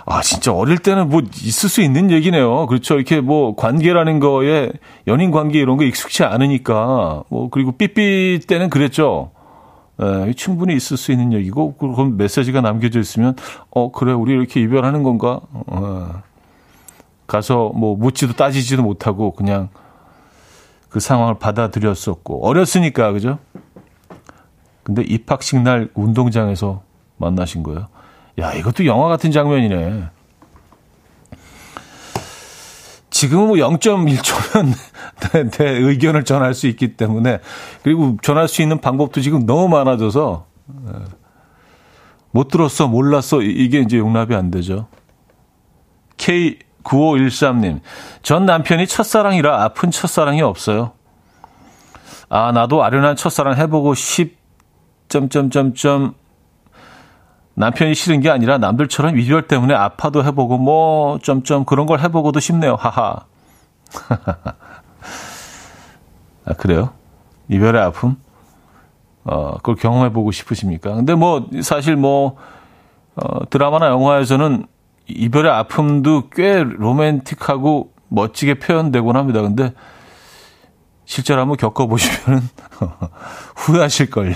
아, 0.05 0.21
진짜 0.21 0.53
어릴 0.53 0.77
때는 0.77 1.09
뭐 1.09 1.21
있을 1.21 1.69
수 1.69 1.81
있는 1.81 2.11
얘기네요. 2.11 2.65
그렇죠. 2.67 2.95
이렇게 2.95 3.21
뭐 3.21 3.55
관계라는 3.55 4.19
거에 4.19 4.71
연인 5.07 5.31
관계 5.31 5.59
이런 5.59 5.77
거 5.77 5.83
익숙치 5.83 6.23
않으니까 6.23 7.23
뭐 7.29 7.49
그리고 7.49 7.71
삐삐 7.73 8.41
때는 8.47 8.69
그랬죠. 8.69 9.31
에, 10.01 10.27
예, 10.27 10.33
충분히 10.33 10.75
있을 10.75 10.97
수 10.97 11.11
있는 11.11 11.31
얘기고 11.33 11.75
그럼 11.75 12.17
메시지가 12.17 12.61
남겨져 12.61 12.99
있으면 12.99 13.35
어 13.69 13.91
그래 13.91 14.11
우리 14.11 14.33
이렇게 14.33 14.61
이별하는 14.61 15.03
건가? 15.03 15.41
어, 15.51 16.21
가서 17.27 17.71
뭐 17.75 17.95
묻지도 17.95 18.33
따지지도 18.33 18.83
못하고 18.83 19.31
그냥 19.31 19.69
그 20.89 20.99
상황을 20.99 21.39
받아들였었고 21.39 22.45
어렸으니까 22.47 23.11
그죠? 23.11 23.39
근데 24.83 25.01
입학식 25.01 25.61
날 25.61 25.89
운동장에서 25.95 26.83
만나신 27.17 27.63
거예요. 27.63 27.88
야, 28.39 28.54
이것도 28.54 28.86
영화 28.86 29.08
같은 29.08 29.32
장면이네. 29.32 30.10
지금은 33.10 33.48
뭐 33.48 33.56
0.1초면 33.56 34.74
내, 35.32 35.50
내 35.50 35.69
의견을 35.69 36.26
전할 36.26 36.54
수 36.54 36.67
있기 36.67 36.98
때문에 36.98 37.39
그리고 37.82 38.17
전할 38.21 38.50
수 38.50 38.62
있는 38.62 38.82
방법도 38.82 39.21
지금 39.21 39.45
너무 39.45 39.69
많아져서 39.69 40.45
예. 40.89 40.91
못 42.32 42.50
들었어, 42.50 42.89
몰랐어 42.89 43.41
이게 43.41 43.80
이제 43.80 43.98
용납이 43.98 44.36
안 44.36 44.52
되죠. 44.52 44.88
K9513님, 46.17 47.80
전 48.21 48.45
남편이 48.45 48.88
첫사랑이라 48.88 49.63
아픈 49.63 49.91
첫사랑이 49.91 50.41
없어요. 50.41 50.91
아, 52.27 52.52
나도 52.52 52.83
아련한 52.83 53.15
첫사랑 53.15 53.56
해보고 53.56 53.94
싶, 53.94 54.38
점점점점 55.08 56.15
남편이 57.56 57.95
싫은 57.95 58.19
게 58.19 58.29
아니라 58.29 58.58
남들처럼 58.58 59.17
이별 59.17 59.47
때문에 59.47 59.73
아파도 59.73 60.23
해보고 60.23 60.58
뭐 60.58 61.19
점점 61.23 61.65
그런 61.65 61.85
걸 61.85 61.99
해보고도 62.01 62.39
싶네요. 62.39 62.75
하하. 62.75 63.25
아 66.45 66.53
그래요? 66.58 66.91
이별의 67.47 67.81
아픔? 67.81 68.17
어 69.23 69.53
그걸 69.58 69.75
경험해보고 69.75 70.31
싶으십니까? 70.31 70.93
근데 70.93 71.15
뭐 71.15 71.47
사실 71.63 71.95
뭐 71.95 72.37
어, 73.15 73.49
드라마나 73.49 73.87
영화에서는 73.87 74.67
이별의 75.08 75.51
아픔도 75.51 76.29
꽤 76.29 76.63
로맨틱하고 76.63 77.93
멋지게 78.10 78.56
표현되곤 78.56 79.15
합니다. 79.15 79.41
근데 79.41 79.73
실제로 81.06 81.41
한번 81.41 81.58
겪어보시면 81.58 82.49
후회하실걸요. 83.56 84.35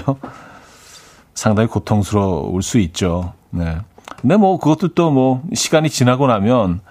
상당히 1.40 1.70
고통스러울 1.70 2.62
수 2.62 2.80
있죠. 2.80 3.32
네. 3.50 3.78
근데 4.22 4.36
뭐 4.36 4.60
그것도 4.60 4.90
또 4.90 5.10
뭐 5.10 5.42
시간이 5.54 5.90
지나고 5.90 6.28
나면 6.28 6.82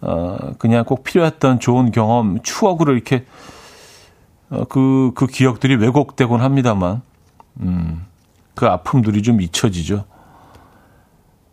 어 0.00 0.38
그냥 0.58 0.86
꼭 0.86 1.04
필요했던 1.04 1.60
좋은 1.60 1.92
경험, 1.92 2.40
추억으로 2.42 2.94
이렇게 2.94 3.26
어그그 4.50 5.12
그 5.14 5.26
기억들이 5.26 5.76
왜곡되곤 5.76 6.40
합니다만 6.40 7.02
음. 7.60 8.06
그 8.54 8.66
아픔들이 8.66 9.22
좀 9.22 9.42
잊혀지죠. 9.42 10.04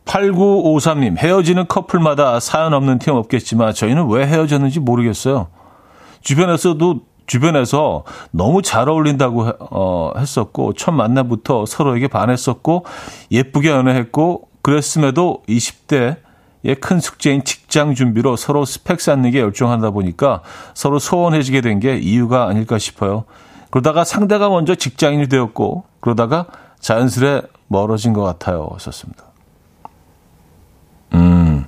8953님, 0.06 1.18
헤어지는 1.18 1.68
커플마다 1.68 2.39
사연 2.39 2.74
없는 2.74 3.00
팀 3.00 3.16
없겠지만 3.16 3.74
저희는 3.74 4.08
왜 4.08 4.26
헤어졌는지 4.26 4.80
모르겠어요. 4.80 5.48
주변에서도 6.22 7.02
주변에서 7.28 8.03
너무 8.32 8.61
잘 8.61 8.89
어울린다고 8.89 9.51
어, 9.59 10.11
했었고 10.17 10.73
첫 10.73 10.91
만남부터 10.91 11.65
서로에게 11.65 12.07
반했었고 12.07 12.86
예쁘게 13.32 13.69
연애했고 13.69 14.47
그랬음에도 14.61 15.43
20대의 15.47 16.17
큰 16.82 16.99
숙제인 16.99 17.43
직장 17.43 17.93
준비로 17.93 18.36
서로 18.38 18.65
스펙 18.65 18.99
쌓는 19.01 19.32
게 19.32 19.39
열중하다 19.41 19.91
보니까 19.91 20.41
서로 20.73 20.99
소원해지게 20.99 21.61
된 21.61 21.80
게 21.80 21.97
이유가 21.97 22.47
아닐까 22.47 22.78
싶어요. 22.80 23.25
그러다가 23.69 24.03
상대가 24.05 24.49
먼저 24.49 24.73
직장인이 24.75 25.28
되었고 25.28 25.84
그러다가 25.99 26.47
자연스레 26.80 27.41
멀어진 27.67 28.13
것 28.13 28.23
같아요. 28.23 28.69
썼습니다. 28.80 29.25
음. 31.13 31.65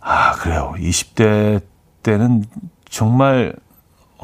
아, 0.00 0.32
그래요. 0.32 0.74
20대 0.78 1.62
때는 2.02 2.44
정말 2.88 3.54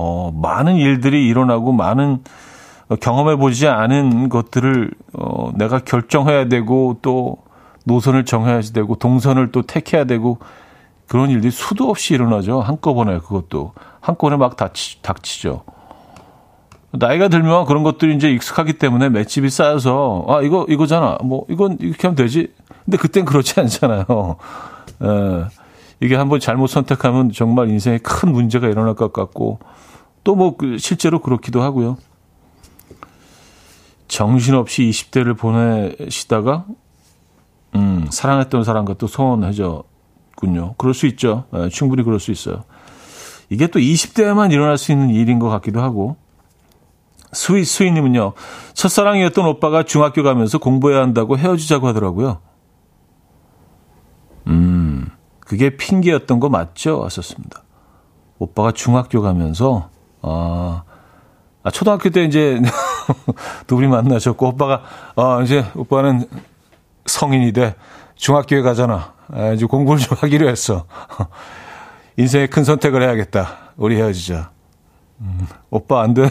어, 0.03 0.33
많은 0.35 0.77
일들이 0.77 1.29
일어나고 1.29 1.73
많은 1.73 2.21
경험해 3.01 3.37
보지 3.37 3.69
않은 3.69 4.31
것들을 4.31 4.91
어, 5.13 5.53
내가 5.55 5.81
결정해야 5.81 6.49
되고 6.49 6.97
또 7.03 7.37
노선을 7.85 8.25
정해야 8.25 8.63
되고 8.63 8.95
동선을 8.95 9.53
또 9.53 9.61
택해야 9.61 10.05
되고 10.05 10.39
그런 11.07 11.29
일들이 11.29 11.51
수도 11.51 11.91
없이 11.91 12.15
일어나죠. 12.15 12.63
한꺼번에 12.63 13.19
그것도 13.19 13.75
한꺼번에 14.01 14.39
막 14.39 14.57
닥치, 14.57 15.03
닥치죠. 15.03 15.65
나이가 16.93 17.29
들면 17.29 17.67
그런 17.67 17.83
것들이 17.83 18.17
이제 18.17 18.31
익숙하기 18.31 18.75
때문에 18.75 19.11
맷집이 19.11 19.51
쌓여서 19.51 20.25
아 20.29 20.41
이거 20.41 20.65
이거잖아. 20.69 21.19
뭐 21.23 21.45
이건 21.51 21.77
이렇게 21.81 22.09
하면 22.09 22.17
되지. 22.17 22.49
근데 22.85 22.97
그땐 22.97 23.27
그렇지 23.27 23.61
않잖아요. 23.61 24.37
에, 25.03 25.07
예. 25.07 25.45
이게 26.01 26.17
한번 26.17 26.41
잘못 26.41 26.69
선택하면 26.69 27.31
정말 27.33 27.69
인생에 27.69 27.99
큰 27.99 28.33
문제가 28.33 28.67
일어날 28.69 28.95
것 28.95 29.13
같고 29.13 29.61
또뭐 30.25 30.57
그 30.57 30.79
실제로 30.79 31.21
그렇기도 31.21 31.63
하고요. 31.63 31.99
정신없이 34.09 34.83
20대를 34.83 35.39
보내시다가 35.39 36.67
음, 37.77 38.07
사랑했던 38.11 38.65
사람과 38.65 38.95
또 38.95 39.07
소원해졌군요. 39.07 40.75
그럴 40.77 40.95
수 40.95 41.07
있죠. 41.07 41.45
네, 41.53 41.69
충분히 41.69 42.03
그럴 42.03 42.19
수 42.19 42.33
있어요. 42.33 42.65
이게 43.49 43.67
또 43.69 43.79
20대에만 43.79 44.53
일어날 44.53 44.79
수 44.79 44.93
있는 44.93 45.11
일인 45.11 45.39
것 45.39 45.49
같기도 45.49 45.81
하고. 45.81 46.17
수희, 47.33 47.65
수희님은요, 47.65 48.33
첫사랑이었던 48.75 49.47
오빠가 49.47 49.85
중학교 49.85 50.25
가면서 50.25 50.59
공부해야 50.59 51.01
한다고 51.01 51.39
헤어지자고 51.39 51.87
하더라고요. 51.87 52.41
음, 54.49 55.09
그게 55.39 55.77
핑계였던 55.77 56.41
거 56.41 56.49
맞죠? 56.49 56.99
왔었습니다. 56.99 57.63
오빠가 58.39 58.73
중학교 58.73 59.23
가면서 59.23 59.91
아, 60.23 60.83
아 61.63 61.71
초등학교 61.71 62.11
때 62.11 62.25
이제 62.25 62.61
두 63.67 63.77
분이 63.77 63.89
만나셨고 63.89 64.49
오빠가 64.49 64.83
아 65.17 65.41
이제 65.43 65.65
오빠는 65.75 66.27
성인이 67.07 67.53
돼 67.53 67.75
중학교에 68.17 68.63
가잖아. 68.63 69.15
아, 69.33 69.53
이제 69.53 69.67
공부를 69.67 70.01
좀 70.01 70.17
하기로 70.19 70.49
했어. 70.49 70.87
인생에 72.17 72.47
큰 72.49 72.65
선택을 72.65 73.03
해야겠다. 73.03 73.73
우리 73.77 73.97
헤어지자. 73.97 74.51
음, 75.21 75.47
오빠 75.71 76.03
안 76.03 76.15
돼. 76.15 76.29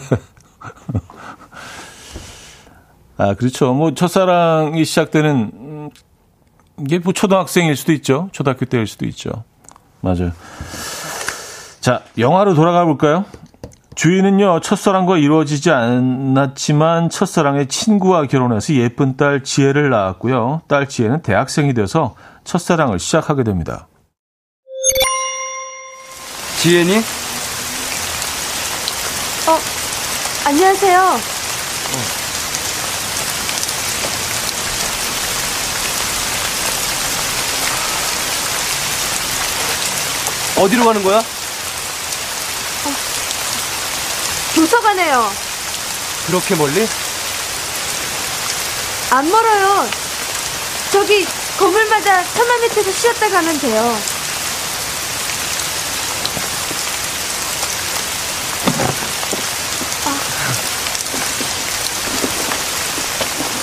아 3.16 3.34
그렇죠. 3.34 3.74
뭐 3.74 3.92
첫사랑이 3.92 4.84
시작되는 4.84 5.50
음, 5.54 5.90
이게 6.80 6.98
뭐 6.98 7.12
초등학생일 7.12 7.76
수도 7.76 7.92
있죠. 7.92 8.28
초등학교 8.32 8.64
때일 8.66 8.86
수도 8.86 9.06
있죠. 9.06 9.44
맞아요. 10.00 10.32
자, 11.80 12.02
영화로 12.18 12.54
돌아가 12.54 12.84
볼까요? 12.84 13.24
주인은요, 13.94 14.60
첫사랑과 14.60 15.18
이루어지지 15.18 15.70
않았지만 15.70 17.10
첫사랑의 17.10 17.66
친구와 17.66 18.26
결혼해서 18.26 18.74
예쁜 18.74 19.16
딸 19.16 19.42
지혜를 19.42 19.90
낳았고요. 19.90 20.62
딸 20.68 20.88
지혜는 20.88 21.22
대학생이 21.22 21.74
돼서 21.74 22.14
첫사랑을 22.44 22.98
시작하게 22.98 23.42
됩니다. 23.44 23.88
지혜니? 26.62 26.96
어, 29.48 29.58
안녕하세요. 30.46 31.00
어. 31.00 32.20
어디로 40.62 40.84
가는 40.84 41.02
거야? 41.02 41.39
도서관에요. 44.54 45.30
그렇게 46.26 46.54
멀리? 46.54 46.86
안 49.10 49.30
멀어요. 49.30 49.88
저기 50.92 51.26
건물마다 51.58 52.24
천마 52.34 52.56
밑에서 52.58 52.92
쉬었다 52.92 53.28
가면 53.28 53.58
돼요. 53.58 53.98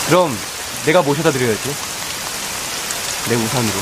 그럼 0.07 0.37
내가 0.85 1.01
모셔다 1.01 1.31
드려야지. 1.31 1.75
내 3.27 3.35
우산으로. 3.35 3.73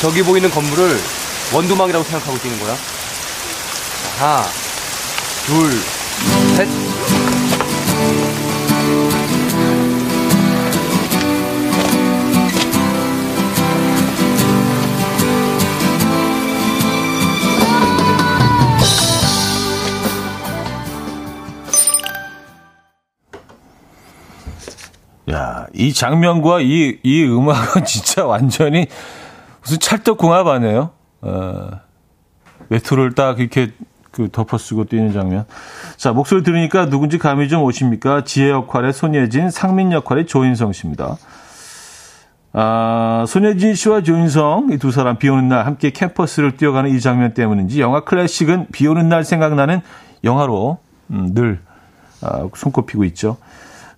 저기 0.00 0.22
보이는 0.22 0.50
건물을 0.50 1.19
원두막이라고 1.52 2.04
생각하고 2.04 2.38
뛰는 2.38 2.58
거야. 2.60 2.76
하나, 4.18 4.42
둘, 5.46 5.72
셋. 6.56 6.68
야, 25.30 25.66
이 25.72 25.92
장면과 25.92 26.60
이, 26.60 26.98
이 27.02 27.24
음악은 27.24 27.84
진짜 27.86 28.24
완전히 28.24 28.86
무슨 29.62 29.78
찰떡궁합 29.78 30.46
아니에요? 30.46 30.99
어, 31.22 31.70
외투를 32.68 33.14
딱 33.14 33.40
이렇게 33.40 33.72
그 34.10 34.28
덮어쓰고 34.30 34.84
뛰는 34.86 35.12
장면. 35.12 35.44
자, 35.96 36.12
목소리 36.12 36.42
들으니까 36.42 36.88
누군지 36.88 37.18
감이 37.18 37.48
좀 37.48 37.62
오십니까? 37.62 38.24
지혜 38.24 38.50
역할의 38.50 38.92
손예진, 38.92 39.50
상민 39.50 39.92
역할의 39.92 40.26
조인성 40.26 40.72
씨입니다. 40.72 41.16
아, 42.52 43.24
손예진 43.28 43.74
씨와 43.74 44.02
조인성, 44.02 44.70
이 44.72 44.78
두 44.78 44.90
사람 44.90 45.18
비 45.18 45.28
오는 45.28 45.48
날 45.48 45.66
함께 45.66 45.90
캠퍼스를 45.90 46.56
뛰어가는 46.56 46.90
이 46.90 47.00
장면 47.00 47.32
때문인지 47.34 47.80
영화 47.80 48.00
클래식은 48.00 48.68
비 48.72 48.88
오는 48.88 49.08
날 49.08 49.22
생각나는 49.24 49.80
영화로 50.24 50.78
음, 51.10 51.32
늘 51.32 51.60
아, 52.20 52.48
손꼽히고 52.54 53.04
있죠. 53.04 53.36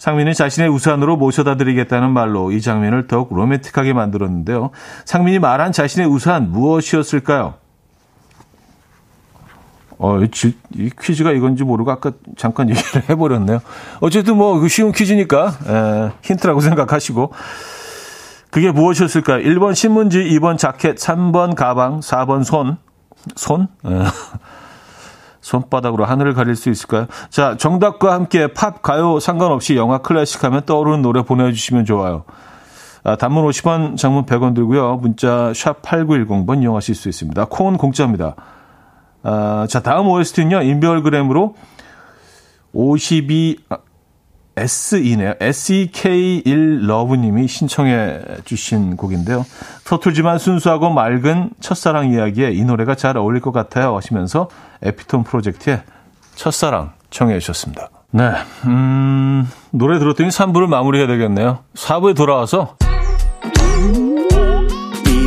상민은 0.03 0.33
자신의 0.33 0.69
우산으로 0.69 1.17
모셔다 1.17 1.57
드리겠다는 1.57 2.11
말로 2.11 2.51
이 2.51 2.61
장면을 2.61 3.07
더욱 3.07 3.33
로맨틱하게 3.33 3.93
만들었는데요. 3.93 4.71
상민이 5.05 5.39
말한 5.39 5.71
자신의 5.71 6.09
우산 6.09 6.51
무엇이었을까요? 6.51 7.55
어, 9.99 10.19
이, 10.21 10.29
이 10.75 10.91
퀴즈가 11.01 11.31
이건지 11.31 11.63
모르고 11.63 11.93
아까 11.93 12.11
잠깐 12.37 12.69
얘기를 12.75 13.09
해버렸네요. 13.09 13.61
어쨌든 14.01 14.39
뭐 14.39 14.67
쉬운 14.67 14.91
퀴즈니까 14.91 15.47
에, 15.69 16.11
힌트라고 16.23 16.61
생각하시고 16.61 17.33
그게 18.51 18.73
무엇이었을까요? 18.73 19.45
1번 19.45 19.77
신문지, 19.77 20.19
2번 20.19 20.59
자켓, 20.59 20.97
3번 20.97 21.55
가방, 21.55 22.01
4번 22.01 22.43
손. 22.43 22.77
손? 23.37 23.69
에. 23.87 23.89
손바닥으로 25.43 26.07
하늘을 26.07 26.33
가릴 26.33 26.57
수 26.57 26.71
있을까요? 26.71 27.07
자, 27.29 27.57
정답과 27.59 28.15
함께 28.15 28.47
팝, 28.47 28.81
가요 28.81 29.21
상관없이 29.21 29.77
영화 29.77 29.99
클래식 29.99 30.43
하면 30.45 30.63
떠오르는 30.65 31.03
노래 31.03 31.23
보내주시면 31.23 31.85
좋아요. 31.85 32.25
아, 33.05 33.17
단문 33.17 33.45
50원, 33.49 33.97
장문 33.97 34.25
100원 34.25 34.55
들고요. 34.55 34.97
문자 34.97 35.53
샵 35.55 35.83
8910번 35.83 36.63
이용하실 36.63 36.95
수 36.95 37.09
있습니다. 37.09 37.45
콩은 37.47 37.77
공짜입니다. 37.77 38.37
아, 39.25 39.67
자, 39.69 39.81
다음 39.81 40.07
OST는요. 40.09 40.63
인별그램으로 40.63 41.55
52, 42.73 43.59
아, 43.69 43.79
SE네요. 44.57 45.35
SEK1 45.35 46.87
러브님이 46.87 47.49
신청해 47.49 48.21
주신 48.45 48.97
곡인데요. 48.97 49.47
서툴지만 49.85 50.39
순수하고 50.39 50.91
맑은 50.91 51.51
첫사랑 51.61 52.13
이야기에 52.13 52.53
이 52.53 52.65
노래가 52.65 52.95
잘 52.95 53.17
어울릴 53.17 53.41
것 53.41 53.53
같아요 53.53 53.97
하시면서 53.97 54.49
에피톤 54.83 55.25
프로젝트의 55.25 55.83
첫사랑 56.35 56.93
청해 57.11 57.39
주셨습니다. 57.39 57.89
네, 58.11 58.31
음, 58.67 59.49
노래 59.71 59.99
들었더니 59.99 60.29
3부를 60.29 60.67
마무리해야 60.67 61.07
되겠네요. 61.07 61.61
4부에 61.75 62.15
돌아와서 62.15 62.77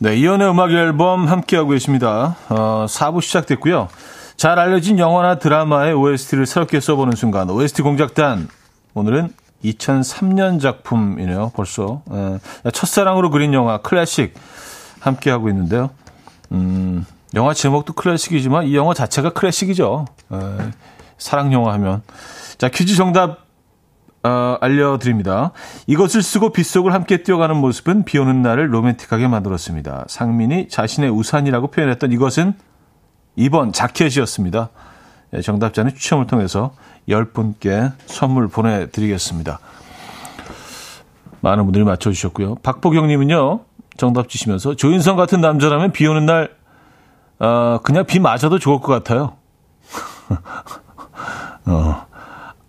네, 0.00 0.16
이연의 0.16 0.48
음악 0.48 0.70
앨범 0.70 1.26
함께하고 1.26 1.70
계십니다. 1.70 2.36
어, 2.48 2.86
4부 2.88 3.20
시작됐고요. 3.20 3.88
잘 4.36 4.56
알려진 4.60 5.00
영화나 5.00 5.40
드라마의 5.40 5.92
OST를 5.92 6.46
새롭게 6.46 6.78
써보는 6.78 7.16
순간 7.16 7.50
OST 7.50 7.82
공작단 7.82 8.48
오늘은 8.94 9.34
2003년 9.64 10.60
작품이네요. 10.60 11.50
벌써 11.56 12.02
에, 12.12 12.70
첫사랑으로 12.70 13.30
그린 13.30 13.52
영화 13.54 13.78
클래식 13.78 14.34
함께하고 15.00 15.48
있는데요. 15.48 15.90
음, 16.52 17.04
영화 17.34 17.52
제목도 17.52 17.94
클래식이지만 17.94 18.66
이 18.66 18.76
영화 18.76 18.94
자체가 18.94 19.30
클래식이죠. 19.30 20.06
에, 20.32 20.36
사랑 21.18 21.52
영화 21.52 21.72
하면 21.72 22.02
자 22.56 22.68
퀴즈 22.68 22.94
정답 22.94 23.47
어, 24.24 24.58
알려드립니다. 24.60 25.52
이것을 25.86 26.22
쓰고 26.22 26.52
빗속을 26.52 26.92
함께 26.92 27.22
뛰어가는 27.22 27.56
모습은 27.56 28.04
비 28.04 28.18
오는 28.18 28.42
날을 28.42 28.72
로맨틱하게 28.74 29.28
만들었습니다. 29.28 30.06
상민이 30.08 30.68
자신의 30.68 31.10
우산이라고 31.10 31.68
표현했던 31.68 32.12
이것은 32.12 32.54
2번 33.38 33.72
자켓이었습니다. 33.72 34.70
예, 35.34 35.40
정답자는 35.40 35.94
추첨을 35.94 36.26
통해서 36.26 36.72
10분께 37.08 37.92
선물 38.06 38.48
보내드리겠습니다. 38.48 39.60
많은 41.40 41.64
분들이 41.64 41.84
맞춰주셨고요. 41.84 42.56
박보경님은요, 42.56 43.60
정답 43.96 44.28
주시면서 44.28 44.74
조인성 44.74 45.16
같은 45.16 45.40
남자라면 45.40 45.92
비 45.92 46.06
오는 46.06 46.26
날, 46.26 46.50
어, 47.38 47.78
그냥 47.84 48.04
비 48.06 48.18
맞아도 48.18 48.58
좋을 48.58 48.80
것 48.80 48.92
같아요. 48.92 49.36
어, 51.66 52.07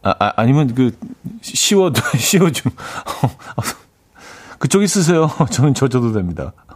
아, 0.01 0.33
아, 0.35 0.45
니면그 0.45 0.97
씌워 1.41 1.91
씌워 2.17 2.51
좀 2.51 2.71
그쪽이 4.59 4.87
쓰세요. 4.87 5.29
저는 5.51 5.73
젖어도 5.73 6.13
됩니다. 6.13 6.53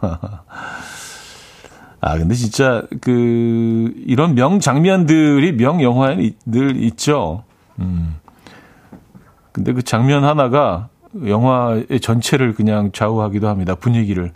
아 2.00 2.18
근데 2.18 2.34
진짜 2.34 2.82
그 3.00 3.92
이런 4.06 4.34
명 4.34 4.60
장면들이 4.60 5.52
명 5.52 5.82
영화에 5.82 6.32
늘 6.44 6.82
있죠. 6.84 7.44
음. 7.78 8.16
근데 9.52 9.72
그 9.72 9.82
장면 9.82 10.24
하나가 10.24 10.88
영화의 11.26 12.00
전체를 12.00 12.54
그냥 12.54 12.90
좌우하기도 12.92 13.48
합니다. 13.48 13.74
분위기를. 13.74 14.32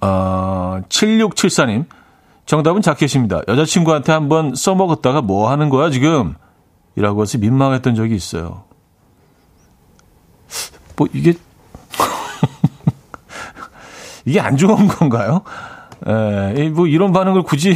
아, 0.00 0.82
7674님. 0.88 1.84
정답은 2.46 2.82
자켓입니다. 2.82 3.42
여자친구한테 3.46 4.10
한번 4.10 4.56
써먹었다가 4.56 5.22
뭐 5.22 5.48
하는 5.50 5.68
거야, 5.68 5.90
지금? 5.90 6.34
이라고 6.96 7.22
해서 7.22 7.38
민망했던 7.38 7.94
적이 7.94 8.14
있어요. 8.14 8.64
뭐, 10.96 11.08
이게, 11.12 11.34
이게 14.26 14.40
안 14.40 14.56
좋은 14.56 14.86
건가요? 14.86 15.42
에, 16.06 16.68
뭐, 16.70 16.86
이런 16.86 17.12
반응을 17.12 17.42
굳이 17.42 17.74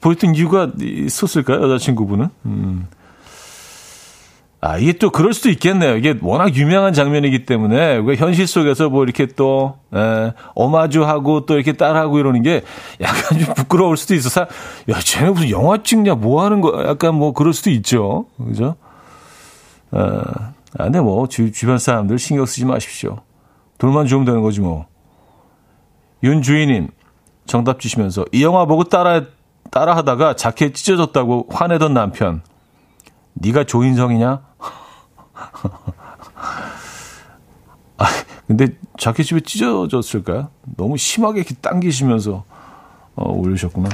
보였던 0.00 0.34
이유가 0.34 0.70
있었을까요? 0.80 1.62
여자친구분은? 1.62 2.28
음. 2.46 2.88
아, 4.66 4.78
이게 4.78 4.92
또 4.94 5.10
그럴 5.10 5.32
수도 5.32 5.48
있겠네요. 5.48 5.96
이게 5.96 6.18
워낙 6.22 6.56
유명한 6.56 6.92
장면이기 6.92 7.46
때문에 7.46 7.98
왜 7.98 8.16
현실 8.16 8.48
속에서 8.48 8.88
뭐 8.88 9.04
이렇게 9.04 9.26
또 9.26 9.78
에, 9.94 10.32
어마주하고 10.56 11.46
또 11.46 11.54
이렇게 11.54 11.72
따라하고 11.72 12.18
이러는 12.18 12.42
게 12.42 12.62
약간 13.00 13.38
좀 13.38 13.54
부끄러울 13.54 13.96
수도 13.96 14.16
있어서 14.16 14.40
야, 14.88 14.98
쟤네 14.98 15.30
무슨 15.30 15.50
영화 15.50 15.80
찍냐 15.80 16.16
뭐 16.16 16.42
하는 16.44 16.60
거야? 16.60 16.88
약간 16.88 17.14
뭐 17.14 17.32
그럴 17.32 17.52
수도 17.52 17.70
있죠. 17.70 18.26
그죠? 18.44 18.74
어, 19.92 20.20
아, 20.78 20.82
근데 20.82 20.98
뭐 20.98 21.28
주, 21.28 21.52
주변 21.52 21.78
사람들 21.78 22.18
신경 22.18 22.44
쓰지 22.44 22.64
마십시오. 22.64 23.18
돈만 23.78 24.08
주면 24.08 24.24
되는 24.24 24.42
거지 24.42 24.60
뭐. 24.60 24.86
윤주인님 26.24 26.88
정답 27.46 27.78
주시면서 27.78 28.24
이 28.32 28.42
영화 28.42 28.64
보고 28.64 28.82
따라 28.82 29.22
따라하다가 29.70 30.34
자켓 30.34 30.74
찢어졌다고 30.74 31.50
화내던 31.50 31.94
남편. 31.94 32.42
네가 33.34 33.62
조인성이냐? 33.62 34.45
아, 37.98 38.06
근데 38.46 38.68
자켓이 38.98 39.28
왜 39.32 39.40
찢어졌을까요? 39.40 40.48
너무 40.76 40.96
심하게 40.96 41.40
이렇게 41.40 41.54
당기시면서 41.56 42.44
어, 43.16 43.32
올리셨구나. 43.32 43.88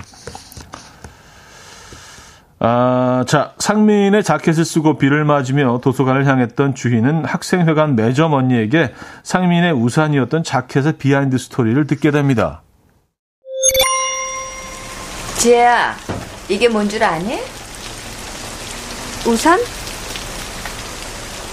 아, 2.65 3.25
자, 3.27 3.55
상민의 3.59 4.23
자켓을 4.23 4.65
쓰고 4.65 4.97
비를 4.99 5.25
맞으며 5.25 5.81
도서관을 5.83 6.27
향했던 6.27 6.77
주희는 6.77 7.25
학생회관 7.25 7.97
매점 7.97 8.33
언니에게 8.35 8.95
상민의 9.25 9.73
우산이었던 9.73 10.45
자켓의 10.45 10.99
behind 10.99 11.39
story를 11.39 11.85
듣게 11.89 12.13
됩니다. 12.13 12.63
지혜야, 15.39 15.97
이게 16.49 16.69
뭔 16.69 16.89
줄 16.89 17.03
아니? 17.03 17.41
우산? 19.27 19.59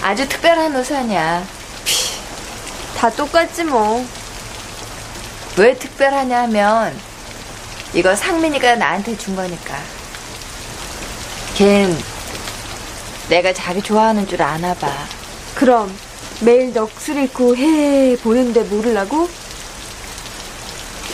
아주 0.02 0.28
특별한 0.28 0.76
우산이야. 0.76 1.44
다 2.98 3.10
똑같지 3.10 3.64
뭐. 3.64 4.06
왜 5.58 5.78
특별하냐 5.78 6.44
하면 6.44 6.98
이거 7.94 8.16
상민이가 8.16 8.76
나한테 8.76 9.18
준 9.18 9.36
거니까. 9.36 9.78
걘 11.56 11.96
내가 13.28 13.54
자기 13.54 13.82
좋아하는 13.82 14.28
줄 14.28 14.42
아나 14.42 14.74
봐. 14.74 14.92
그럼 15.56 15.94
매일 16.42 16.74
넋을 16.74 17.18
잃고 17.24 17.58
해 17.58 18.16
보는데 18.18 18.64
모르라고? 18.64 19.30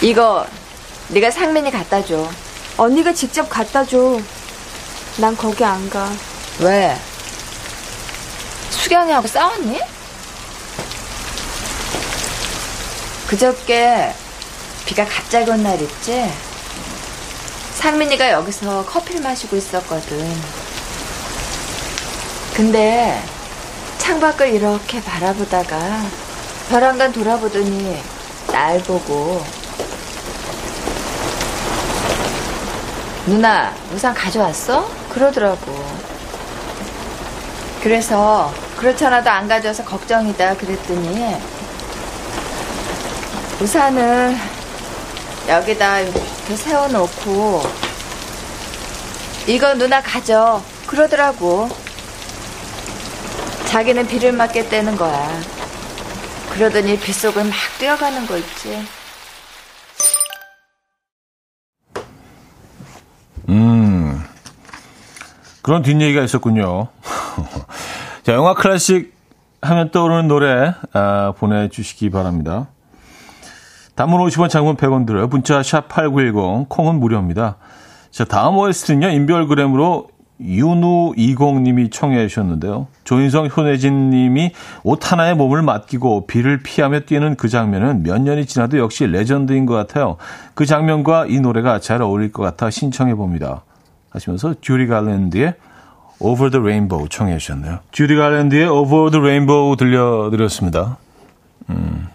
이거 0.01 0.45
네가 1.07 1.31
상민이 1.31 1.71
갖다 1.71 2.05
줘. 2.05 2.29
언니가 2.77 3.13
직접 3.13 3.49
갖다 3.49 3.83
줘. 3.83 4.19
난 5.17 5.35
거기 5.35 5.63
안 5.63 5.89
가. 5.89 6.11
왜? 6.59 6.95
수경이하고 8.69 9.27
싸웠니? 9.27 9.79
그저께 13.27 14.13
비가 14.85 15.05
갑자기 15.05 15.49
온 15.49 15.63
날 15.63 15.81
있지? 15.81 16.31
상민이가 17.75 18.31
여기서 18.31 18.85
커피를 18.85 19.21
마시고 19.21 19.55
있었거든. 19.57 20.41
근데 22.55 23.21
창밖을 23.97 24.49
이렇게 24.53 25.01
바라보다가 25.03 26.01
벼랑간 26.69 27.11
돌아보더니 27.11 28.01
날 28.47 28.81
보고 28.83 29.43
누나 33.25 33.73
우산 33.93 34.13
가져왔어? 34.13 34.87
그러더라고. 35.09 35.85
그래서 37.85 38.51
그렇잖아도 38.77 39.29
안 39.29 39.47
가져와서 39.47 39.83
걱정이다 39.83 40.57
그랬더니 40.57 41.35
우산을 43.61 44.35
여기다 45.47 45.99
이렇게 45.99 46.55
세워놓고 46.55 47.61
이거 49.45 49.75
누나 49.75 50.01
가져 50.01 50.63
그러더라고. 50.87 51.69
자기는 53.67 54.07
비를 54.07 54.31
맞겠다는 54.31 54.95
거야. 54.95 55.39
그러더니 56.55 56.97
빗속을 56.97 57.43
막 57.43 57.53
뛰어가는 57.77 58.25
거 58.25 58.35
있지 58.37 58.83
그런 65.65 65.81
뒷얘기가 65.81 66.21
있었군요 66.21 66.89
자 68.21 68.33
영화 68.33 68.53
클래식 68.53 69.15
하면 69.63 69.89
떠오르는 69.89 70.27
노래 70.27 70.75
아, 70.93 71.33
보내주시기 71.35 72.11
바랍니다 72.11 72.67
단문 73.95 74.19
50원, 74.27 74.49
장문 74.49 74.75
100원 74.75 75.05
들어요. 75.05 75.27
문자 75.27 75.63
샵 75.63 75.87
8910, 75.87 76.67
콩은 76.67 76.99
무료입니다. 76.99 77.55
자, 78.11 78.25
다음 78.25 78.57
OST는요, 78.57 79.07
인별그램으로 79.07 80.09
윤우20님이 80.41 81.93
청해 81.93 82.27
주셨는데요. 82.27 82.87
조인성, 83.05 83.47
효내진님이 83.55 84.51
옷 84.83 85.09
하나에 85.09 85.33
몸을 85.33 85.61
맡기고 85.61 86.27
비를 86.27 86.61
피하며 86.61 87.01
뛰는 87.01 87.35
그 87.35 87.47
장면은 87.47 88.03
몇 88.03 88.21
년이 88.21 88.45
지나도 88.47 88.77
역시 88.79 89.07
레전드인 89.07 89.65
것 89.65 89.75
같아요. 89.75 90.17
그 90.55 90.65
장면과 90.65 91.27
이 91.27 91.39
노래가 91.39 91.79
잘 91.79 92.01
어울릴 92.01 92.33
것 92.33 92.43
같아 92.43 92.69
신청해 92.69 93.15
봅니다. 93.15 93.63
하시면서 94.15 94.55
듀리 94.61 94.87
갈랜드의 94.87 95.53
Over 96.19 96.49
the 96.49 96.61
Rainbow 96.61 97.07
청해 97.09 97.37
주셨네요. 97.37 97.79
듀리 97.91 98.15
갈랜드의 98.15 98.67
Over 98.67 99.11
the 99.11 99.21
Rainbow 99.21 99.75
들려드렸습니다. 99.75 100.97
음. 101.69 102.07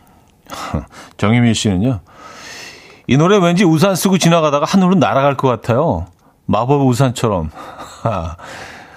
정희민 1.16 1.54
씨는요. 1.54 2.00
이 3.06 3.16
노래 3.16 3.36
왠지 3.38 3.64
우산 3.64 3.94
쓰고 3.94 4.18
지나가다가 4.18 4.64
하늘로 4.64 4.94
날아갈 4.94 5.36
것 5.36 5.48
같아요. 5.48 6.06
마법 6.46 6.86
우산처럼. 6.86 7.50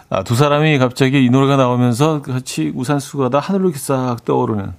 아, 0.10 0.24
두 0.24 0.36
사람이 0.36 0.78
갑자기 0.78 1.26
이 1.26 1.30
노래가 1.30 1.58
나오면서 1.58 2.22
같이 2.22 2.72
우산 2.76 3.00
쓰고 3.00 3.24
가다 3.24 3.40
하늘로 3.40 3.66
이렇게 3.66 3.80
싹 3.80 4.24
떠오르는. 4.26 4.72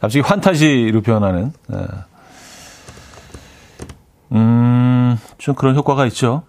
갑자기 0.00 0.20
환타지로 0.20 1.02
변하는. 1.02 1.52
네. 1.68 1.78
음, 4.32 5.18
좀 5.38 5.54
그런 5.54 5.76
효과가 5.76 6.06
있죠. 6.06 6.42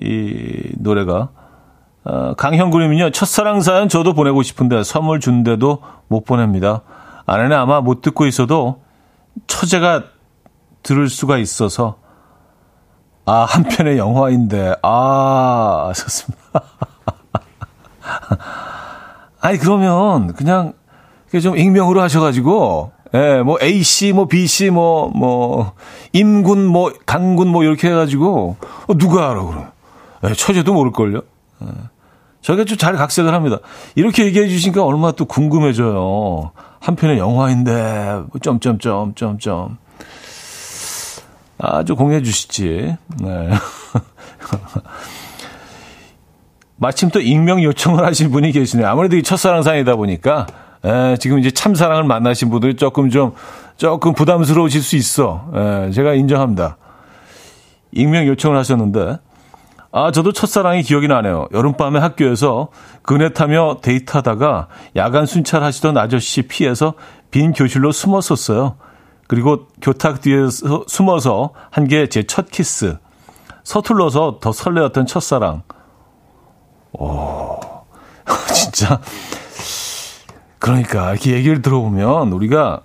이 0.00 0.72
노래가. 0.78 1.30
어, 2.04 2.34
강형구님은요, 2.34 3.10
첫사랑 3.10 3.60
사연 3.62 3.88
저도 3.88 4.12
보내고 4.12 4.42
싶은데 4.42 4.82
선물 4.82 5.20
준데도 5.20 5.82
못 6.08 6.24
보냅니다. 6.24 6.82
아내는 7.26 7.56
아마 7.56 7.80
못 7.80 8.02
듣고 8.02 8.26
있어도 8.26 8.82
처제가 9.46 10.04
들을 10.82 11.08
수가 11.08 11.38
있어서 11.38 11.96
아, 13.26 13.46
한편의 13.48 13.96
영화인데, 13.96 14.74
아, 14.82 15.92
좋습니다. 15.96 16.62
아니, 19.40 19.56
그러면, 19.56 20.34
그냥, 20.34 20.74
좀 21.42 21.56
익명으로 21.56 22.02
하셔가지고, 22.02 22.92
예, 23.14 23.42
뭐, 23.42 23.58
A씨, 23.62 24.12
뭐, 24.12 24.26
B씨, 24.26 24.70
뭐, 24.70 25.08
뭐, 25.14 25.72
임군, 26.12 26.66
뭐, 26.66 26.92
강군, 27.06 27.48
뭐, 27.48 27.62
이렇게 27.62 27.88
해가지고, 27.88 28.56
어, 28.88 28.98
누가 28.98 29.30
알아, 29.30 29.42
그럼. 29.44 29.70
예, 30.24 30.34
처제도 30.34 30.74
모를걸요? 30.74 31.22
예. 31.62 31.66
저희가 32.40 32.64
좀잘 32.64 32.96
각색을 32.96 33.32
합니다. 33.32 33.58
이렇게 33.94 34.24
얘기해 34.26 34.48
주시니까 34.48 34.84
얼마나 34.84 35.12
또 35.12 35.24
궁금해져요. 35.26 36.50
한편의 36.80 37.18
영화인데, 37.18 38.24
점점점, 38.42 39.14
점점. 39.14 39.78
아주 41.58 41.94
공유해 41.94 42.22
주시지. 42.22 42.96
네. 43.20 43.50
마침 46.76 47.08
또 47.10 47.20
익명 47.20 47.62
요청을 47.62 48.04
하신 48.04 48.30
분이 48.30 48.52
계시네요. 48.52 48.88
아무래도 48.88 49.16
이 49.16 49.22
첫사랑 49.22 49.62
사이다 49.62 49.96
보니까 49.96 50.46
에, 50.84 51.16
지금 51.16 51.38
이제 51.38 51.50
참사랑을 51.50 52.04
만나신 52.04 52.50
분들이 52.50 52.76
조금 52.76 53.10
좀 53.10 53.32
조금 53.76 54.12
부담스러우실 54.14 54.82
수 54.82 54.96
있어. 54.96 55.48
에, 55.54 55.90
제가 55.90 56.14
인정합니다. 56.14 56.76
익명 57.92 58.26
요청을 58.26 58.58
하셨는데 58.58 59.18
아 59.92 60.10
저도 60.10 60.32
첫사랑이 60.32 60.82
기억이 60.82 61.06
나네요. 61.08 61.46
여름밤에 61.52 62.00
학교에서 62.00 62.68
그네 63.02 63.32
타며 63.32 63.78
데이트하다가 63.80 64.66
야간 64.96 65.24
순찰하시던 65.26 65.96
아저씨 65.96 66.42
피해서 66.42 66.94
빈 67.30 67.52
교실로 67.52 67.92
숨었었어요. 67.92 68.76
그리고 69.28 69.68
교탁 69.80 70.20
뒤에서 70.20 70.84
숨어서 70.88 71.50
한 71.70 71.86
게 71.86 72.08
제 72.08 72.24
첫 72.26 72.50
키스. 72.50 72.98
서툴러서 73.62 74.38
더 74.42 74.52
설레었던 74.52 75.06
첫사랑. 75.06 75.62
오, 76.92 77.58
진짜. 78.52 79.00
그러니까, 80.64 81.10
이렇게 81.10 81.32
얘기를 81.32 81.60
들어보면, 81.60 82.32
우리가 82.32 82.80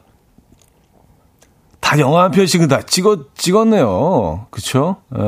다 1.79 1.97
영화 1.99 2.23
한 2.23 2.31
편씩은 2.31 2.67
다 2.67 2.81
찍었, 2.81 3.33
찍었네요. 3.35 4.47
그쵸? 4.49 4.97
에, 5.15 5.19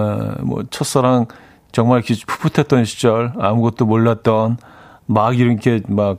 뭐, 0.41 0.65
첫사랑, 0.69 1.27
정말 1.71 2.01
풋풋했던 2.01 2.83
시절, 2.83 3.31
아무것도 3.39 3.85
몰랐던, 3.85 4.57
막 5.05 5.39
이렇게 5.39 5.79
막, 5.87 6.17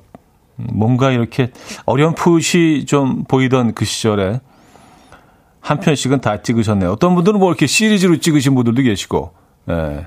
뭔가 0.57 1.11
이렇게 1.11 1.53
어렴풋이 1.85 2.87
좀 2.89 3.25
보이던 3.25 3.75
그 3.75 3.85
시절에, 3.85 4.41
한 5.61 5.81
편씩은 5.81 6.23
다 6.23 6.41
찍으셨네요. 6.41 6.93
어떤 6.93 7.15
분들은 7.15 7.41
뭐 7.41 7.51
이렇게 7.51 7.67
시리즈로 7.67 8.17
찍으신 8.17 8.55
분들도 8.55 8.81
계시고, 8.81 9.35
예. 9.69 10.07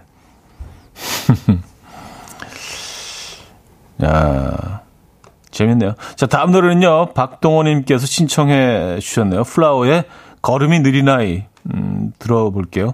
야, 4.03 4.84
재밌네요. 5.55 5.95
자, 6.15 6.25
다음 6.27 6.51
노래는요, 6.51 7.13
박동호님께서 7.13 8.05
신청해 8.05 8.99
주셨네요. 8.99 9.43
플라워의 9.45 10.03
걸음이 10.41 10.81
느린 10.81 11.09
아이. 11.09 11.45
음, 11.73 12.11
들어볼게요. 12.19 12.93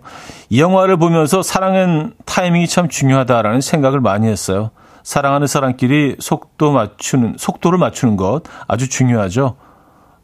이 0.50 0.62
영화를 0.62 0.96
보면서 0.96 1.42
사랑은 1.44 2.14
타이밍이 2.26 2.68
참 2.68 2.88
중요하다라는 2.88 3.60
생각을 3.60 4.00
많이 4.00 4.28
했어요. 4.28 4.70
사랑하는 5.04 5.48
사람끼리 5.48 6.18
속도 6.20 6.72
맞추는, 6.72 7.36
속도를 7.38 7.78
맞추는 7.80 8.16
것 8.16 8.44
아주 8.68 8.88
중요하죠. 8.88 9.56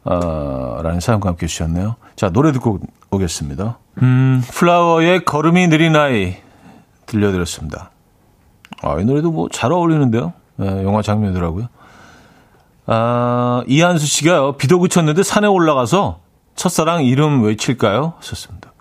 어, 0.04 0.80
라는 0.82 1.00
사연과 1.00 1.28
함께 1.28 1.46
주셨네요. 1.46 1.96
자, 2.16 2.30
노래 2.30 2.52
듣고 2.52 2.78
오겠습니다. 3.10 3.78
음, 4.00 4.42
플라워의 4.52 5.24
걸음이 5.26 5.66
느린 5.68 5.96
아이 5.96 6.36
들려드렸습니다. 7.06 7.90
아, 8.82 8.96
이 9.00 9.04
노래도 9.04 9.30
뭐 9.32 9.48
잘 9.50 9.72
어울리는데요. 9.72 10.32
네, 10.56 10.84
영화 10.84 11.02
장면이더라고요. 11.02 11.68
아, 12.90 13.62
이한수 13.66 14.06
씨가요, 14.06 14.52
비도 14.52 14.80
그쳤는데 14.80 15.22
산에 15.22 15.46
올라가서 15.46 16.20
첫사랑 16.56 17.04
이름 17.04 17.44
외칠까요? 17.44 18.14
하셨습니다. 18.16 18.72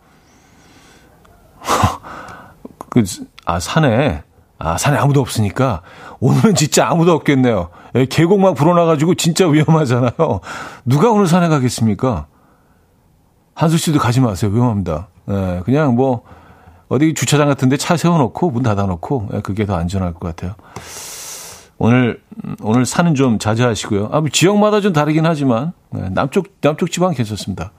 그, 2.90 3.04
아, 3.46 3.60
산에, 3.60 4.24
아, 4.60 4.78
산에 4.78 4.98
아무도 4.98 5.20
없으니까 5.20 5.82
오늘은 6.22 6.56
진짜 6.56 6.88
아무도 6.90 7.12
없겠네요. 7.12 7.70
예, 7.96 8.06
계곡 8.06 8.40
막 8.40 8.54
불어나가지고 8.54 9.16
진짜 9.16 9.46
위험하잖아요. 9.46 10.40
누가 10.86 11.12
오늘 11.12 11.28
산에 11.28 11.50
가겠습니까? 11.50 12.28
한수 13.56 13.78
씨도 13.78 14.00
가지 14.00 14.22
마세요. 14.22 14.52
위험합니다. 14.54 15.10
예, 15.30 15.62
그냥 15.66 15.96
뭐, 15.96 16.24
어디 16.88 17.14
주차장 17.14 17.50
같은데 17.50 17.76
차 17.76 17.98
세워놓고 17.98 18.52
문 18.52 18.64
닫아놓고, 18.64 19.30
예, 19.34 19.42
그게 19.42 19.66
더 19.66 19.76
안전할 19.76 20.14
것 20.14 20.22
같아요. 20.22 20.56
오늘, 21.80 22.22
오늘 22.62 22.86
산은 22.86 23.16
좀 23.16 23.40
자제하시고요. 23.40 24.10
아, 24.12 24.20
뭐 24.20 24.30
지역마다 24.30 24.82
좀 24.82 24.94
다르긴 24.94 25.26
하지만, 25.26 25.74
네, 25.92 26.10
남쪽, 26.10 26.60
남쪽 26.62 26.92
지방 26.92 27.14
괜찮습니다. 27.14 27.72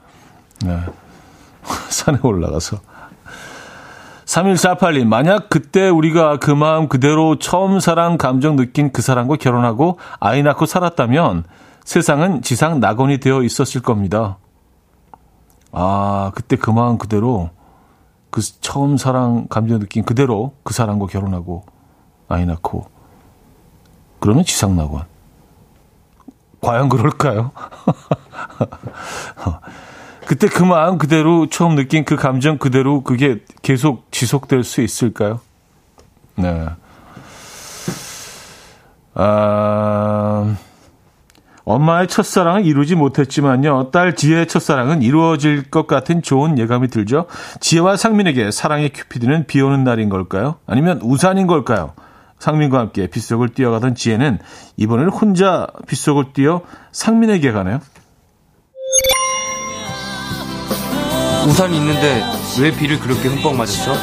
네. 0.65 0.79
산에 1.89 2.19
올라가서. 2.23 2.79
3148님, 4.25 5.07
만약 5.07 5.49
그때 5.49 5.89
우리가 5.89 6.37
그 6.37 6.51
마음 6.51 6.87
그대로 6.87 7.39
처음 7.39 7.79
사랑 7.79 8.17
감정 8.17 8.55
느낀 8.55 8.91
그 8.91 9.01
사람과 9.01 9.37
결혼하고 9.37 9.97
아이 10.19 10.43
낳고 10.43 10.67
살았다면 10.67 11.45
세상은 11.83 12.43
지상 12.43 12.79
낙원이 12.79 13.19
되어 13.19 13.41
있었을 13.41 13.81
겁니다. 13.81 14.37
아, 15.71 16.31
그때 16.35 16.55
그 16.55 16.69
마음 16.69 16.99
그대로 16.99 17.49
그 18.29 18.41
처음 18.61 18.97
사랑 18.97 19.47
감정 19.49 19.79
느낀 19.79 20.03
그대로 20.03 20.53
그 20.63 20.75
사람과 20.75 21.07
결혼하고 21.07 21.63
아이 22.27 22.45
낳고 22.45 22.85
그러면 24.19 24.43
지상 24.43 24.75
낙원. 24.75 25.03
과연 26.61 26.89
그럴까요? 26.89 27.51
그때 30.27 30.47
그 30.47 30.61
마음 30.61 30.97
그대로 30.97 31.47
처음 31.47 31.75
느낀 31.75 32.05
그 32.05 32.15
감정 32.15 32.57
그대로 32.57 33.01
그게 33.01 33.39
계속 33.61 34.11
지속될 34.11 34.63
수 34.63 34.81
있을까요? 34.81 35.39
네. 36.35 36.67
아, 39.15 40.55
엄마의 41.65 42.07
첫사랑은 42.07 42.65
이루지 42.65 42.95
못했지만요. 42.95 43.91
딸 43.91 44.15
지혜의 44.15 44.47
첫사랑은 44.47 45.01
이루어질 45.01 45.69
것 45.69 45.87
같은 45.87 46.21
좋은 46.21 46.57
예감이 46.57 46.89
들죠. 46.89 47.25
지혜와 47.59 47.97
상민에게 47.97 48.51
사랑의 48.51 48.89
큐피드는 48.89 49.47
비 49.47 49.61
오는 49.61 49.83
날인 49.83 50.09
걸까요? 50.09 50.55
아니면 50.65 50.99
우산인 51.03 51.47
걸까요? 51.47 51.93
상민과 52.39 52.79
함께 52.79 53.07
빗속을 53.07 53.49
뛰어가던 53.49 53.95
지혜는 53.95 54.39
이번에는 54.77 55.11
혼자 55.11 55.67
빗속을 55.87 56.33
뛰어 56.33 56.61
상민에게 56.91 57.51
가네요. 57.51 57.79
우산이 61.47 61.77
있는데 61.77 62.23
왜 62.61 62.71
비를 62.71 62.99
그렇게 62.99 63.29
흠뻑 63.29 63.55
맞았죠? 63.55 63.93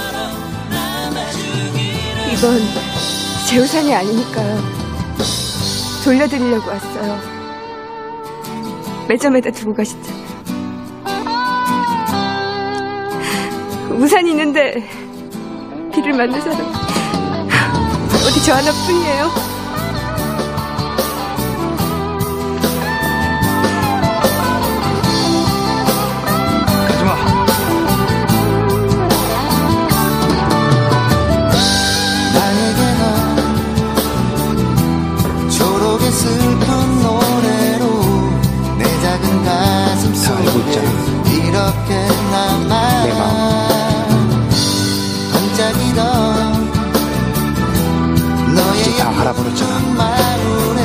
이건 2.32 2.60
제 3.48 3.58
우산이 3.58 3.94
아니니까요. 3.94 4.58
돌려드리려고 6.04 6.68
왔어요. 6.68 7.18
매점에다 9.08 9.50
두고 9.50 9.74
가시죠. 9.74 10.12
우산이 13.90 14.30
있는데 14.30 14.88
비를 15.92 16.12
맞는 16.12 16.40
사람. 16.40 17.05
우리 18.26 18.42
저 18.42 18.54
하나뿐이에요. 18.54 19.55
다 49.06 49.20
알아버렸잖아. 49.20 49.78
예쁜 49.78 49.96
마음에 49.96 50.80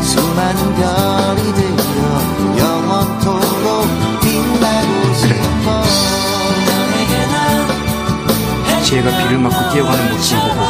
수많은 0.00 0.74
별이 0.76 1.52
들어 1.52 2.56
영원토록 2.56 3.66
빛나고 4.20 5.14
싶어 5.14 5.82
너에게 6.66 7.12
난 7.26 7.34
지혜가 8.84 9.08
비를 9.18 9.38
맞고 9.40 9.58
뛰어가는 9.72 10.12
모습을 10.12 10.40
보고 10.40 10.60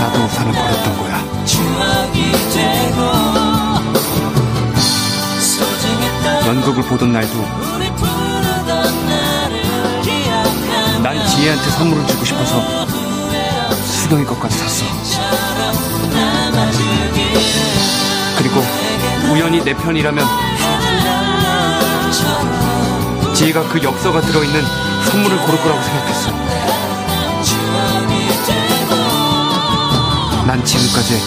나도 0.00 0.16
우산을 0.24 0.52
버렸던 0.52 0.98
거야. 0.98 1.14
연극을 6.44 6.82
보던 6.82 7.12
날도 7.12 7.34
난 11.02 11.26
지혜한테 11.28 11.70
선물을 11.70 12.06
주고 12.08 12.24
싶어서 12.24 12.97
수경이 14.08 14.24
것까지 14.24 14.56
샀어. 14.56 14.86
그리고 18.38 18.62
우연히 19.30 19.62
내 19.62 19.74
편이라면 19.74 20.26
지혜가 23.34 23.68
그 23.68 23.82
엽서가 23.82 24.22
들어있는 24.22 24.64
선물을 25.10 25.36
고를 25.42 25.60
거라고 25.60 25.82
생각했어. 25.82 26.30
난 30.46 30.64
지금까지 30.64 31.20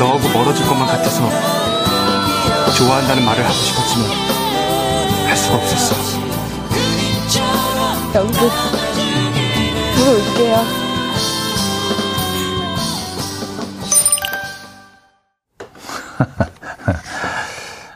너하고 0.00 0.28
멀어질 0.30 0.66
것만 0.66 0.88
같아서 0.88 1.30
좋아한다는 2.76 3.24
말을 3.24 3.44
하고 3.44 3.54
싶었지만 3.54 4.10
할 5.28 5.36
수가 5.36 5.54
없었어. 5.54 5.94
연극 8.16 9.03
올게요. 10.34 10.64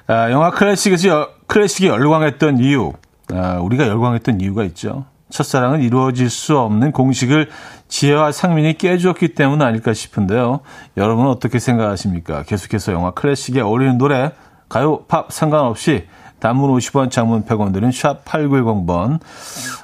아, 0.07 0.31
영화 0.31 0.51
클래식에서 0.51 1.09
여- 1.09 1.29
클래식이 1.47 1.87
열광했던 1.89 2.59
이유, 2.59 2.93
아, 3.33 3.59
우리가 3.61 3.87
열광했던 3.87 4.41
이유가 4.41 4.65
있죠. 4.65 5.05
첫사랑은 5.31 5.83
이루어질 5.83 6.31
수 6.31 6.59
없는 6.59 6.93
공식을 6.93 7.51
지혜와 7.89 8.33
상민이 8.33 8.79
깨주었기 8.79 9.35
때문 9.35 9.61
아닐까 9.61 9.93
싶은데요. 9.93 10.61
여러분은 10.97 11.31
어떻게 11.31 11.59
생각하십니까? 11.59 12.45
계속해서 12.45 12.93
영화 12.93 13.11
클래식에 13.11 13.61
어울리는 13.61 13.99
노래, 13.99 14.33
가요, 14.71 15.01
팝 15.09 15.31
상관없이 15.33 16.07
단문 16.41 16.71
50원, 16.75 17.11
장문 17.11 17.45
100원 17.45 17.75
드는 17.75 17.91
샵 17.93 18.25
8910번, 18.25 19.19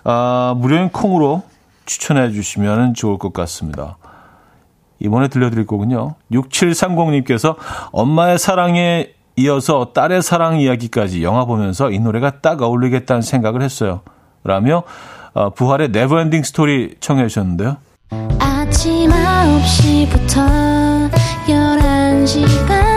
아, 0.04 0.54
무료인 0.56 0.88
콩으로 0.88 1.42
추천해 1.86 2.30
주시면 2.30 2.94
좋을 2.94 3.18
것 3.18 3.32
같습니다. 3.32 3.96
이번에 5.00 5.28
들려드릴 5.28 5.66
곡은요. 5.66 6.14
6730님께서 6.32 7.56
엄마의 7.92 8.38
사랑에 8.38 9.10
이어서 9.36 9.92
딸의 9.92 10.22
사랑 10.22 10.60
이야기까지 10.60 11.24
영화 11.24 11.44
보면서 11.44 11.90
이 11.90 11.98
노래가 11.98 12.40
딱 12.40 12.62
어울리겠다는 12.62 13.22
생각을 13.22 13.62
했어요. 13.62 14.02
라며 14.44 14.84
어, 15.32 15.50
부활의 15.50 15.90
Never 15.90 16.15
Ending 16.15 16.44
Story 16.44 16.94
청해 17.00 17.26
주셨는데요. 17.26 17.78
아침 18.38 19.10
9시부터 19.10 21.10
11시까지 21.46 22.93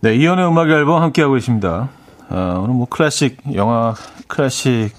네, 0.00 0.14
이연의 0.14 0.46
음악 0.46 0.68
앨범 0.70 1.02
함께하고 1.02 1.34
계십니다. 1.34 1.90
어, 2.30 2.60
오늘 2.62 2.74
뭐 2.74 2.86
클래식, 2.88 3.38
영화 3.54 3.94
클래식 4.28 4.94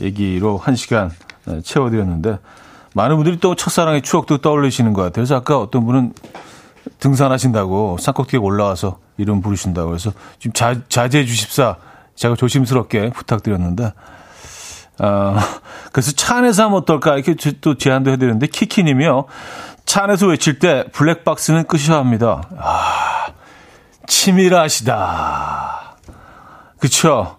얘기로 0.00 0.56
한 0.58 0.74
시간 0.74 1.10
어, 1.46 1.60
채워드렸는데, 1.62 2.38
많은 2.94 3.16
분들이 3.16 3.38
또 3.40 3.54
첫사랑의 3.54 4.02
추억도 4.02 4.38
떠올리시는 4.38 4.92
것 4.94 5.02
같아요. 5.02 5.12
그래서 5.12 5.36
아까 5.36 5.58
어떤 5.58 5.84
분은 5.84 6.14
등산하신다고 6.98 7.98
산꼭대기에 8.00 8.40
올라와서 8.40 8.98
이름 9.18 9.42
부르신다고 9.42 9.94
해서 9.94 10.12
좀 10.38 10.52
자, 10.52 10.76
자제해 10.88 11.24
주십사 11.26 11.76
제가 12.14 12.34
조심스럽게 12.34 13.10
부탁드렸는데, 13.10 13.92
어, 15.00 15.36
그래서 15.92 16.12
차 16.12 16.36
안에서 16.38 16.64
하면 16.64 16.78
어떨까 16.78 17.14
이렇게 17.16 17.36
제- 17.36 17.60
또 17.60 17.76
제안도 17.76 18.10
해드렸는데, 18.12 18.46
키키님이요. 18.46 19.26
차 19.84 20.04
안에서 20.04 20.26
외칠 20.26 20.58
때 20.58 20.84
블랙박스는 20.92 21.64
끄셔야 21.64 21.98
합니다. 21.98 22.42
치밀하시다. 24.08 25.96
그쵸? 26.78 27.36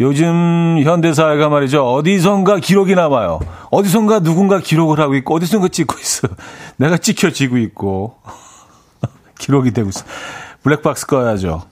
요즘 0.00 0.80
현대사회가 0.82 1.48
말이죠. 1.48 1.84
어디선가 1.92 2.58
기록이 2.58 2.94
남아요. 2.94 3.40
어디선가 3.70 4.20
누군가 4.20 4.60
기록을 4.60 5.00
하고 5.00 5.14
있고, 5.16 5.34
어디선가 5.34 5.68
찍고 5.68 5.98
있어. 5.98 6.28
내가 6.76 6.96
찍혀지고 6.96 7.58
있고. 7.58 8.16
기록이 9.38 9.72
되고 9.72 9.88
있어. 9.88 10.04
블랙박스 10.62 11.06
꺼야죠. 11.06 11.62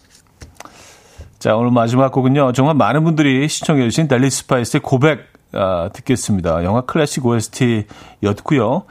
자, 1.38 1.54
오늘 1.54 1.70
마지막 1.70 2.10
곡은요. 2.12 2.52
정말 2.52 2.74
많은 2.74 3.04
분들이 3.04 3.48
신청해주신 3.48 4.08
델리 4.08 4.30
스파이스의 4.30 4.80
고백, 4.82 5.32
아, 5.52 5.90
듣겠습니다. 5.92 6.64
영화 6.64 6.80
클래식 6.80 7.24
OST였고요. 7.24 8.84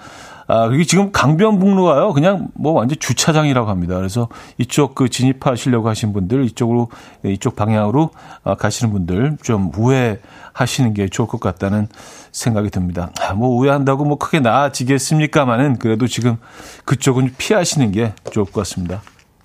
아, 0.47 0.67
그리고 0.67 0.83
지금 0.83 1.11
강변북로가요. 1.11 2.13
그냥 2.13 2.49
뭐 2.53 2.73
완전 2.73 2.97
주차장이라고 2.99 3.69
합니다. 3.69 3.95
그래서 3.95 4.27
이쪽 4.57 4.95
그 4.95 5.09
진입하시려고 5.09 5.89
하신 5.89 6.13
분들, 6.13 6.45
이쪽으로, 6.45 6.89
이쪽 7.23 7.55
방향으로 7.55 8.11
아, 8.43 8.55
가시는 8.55 8.93
분들 8.93 9.37
좀 9.41 9.71
우회하시는 9.75 10.93
게 10.93 11.07
좋을 11.09 11.27
것 11.27 11.39
같다는 11.39 11.87
생각이 12.31 12.69
듭니다. 12.69 13.11
아, 13.21 13.33
뭐 13.33 13.49
우회한다고 13.57 14.05
뭐 14.05 14.17
크게 14.17 14.39
나아지겠습니까만은 14.39 15.77
그래도 15.79 16.07
지금 16.07 16.37
그쪽은 16.85 17.33
피하시는 17.37 17.91
게 17.91 18.13
좋을 18.31 18.45
것 18.45 18.53
같습니다. 18.61 19.01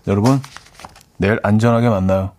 여러분, 0.06 0.40
내일 1.16 1.38
안전하게 1.42 1.88
만나요. 1.88 2.32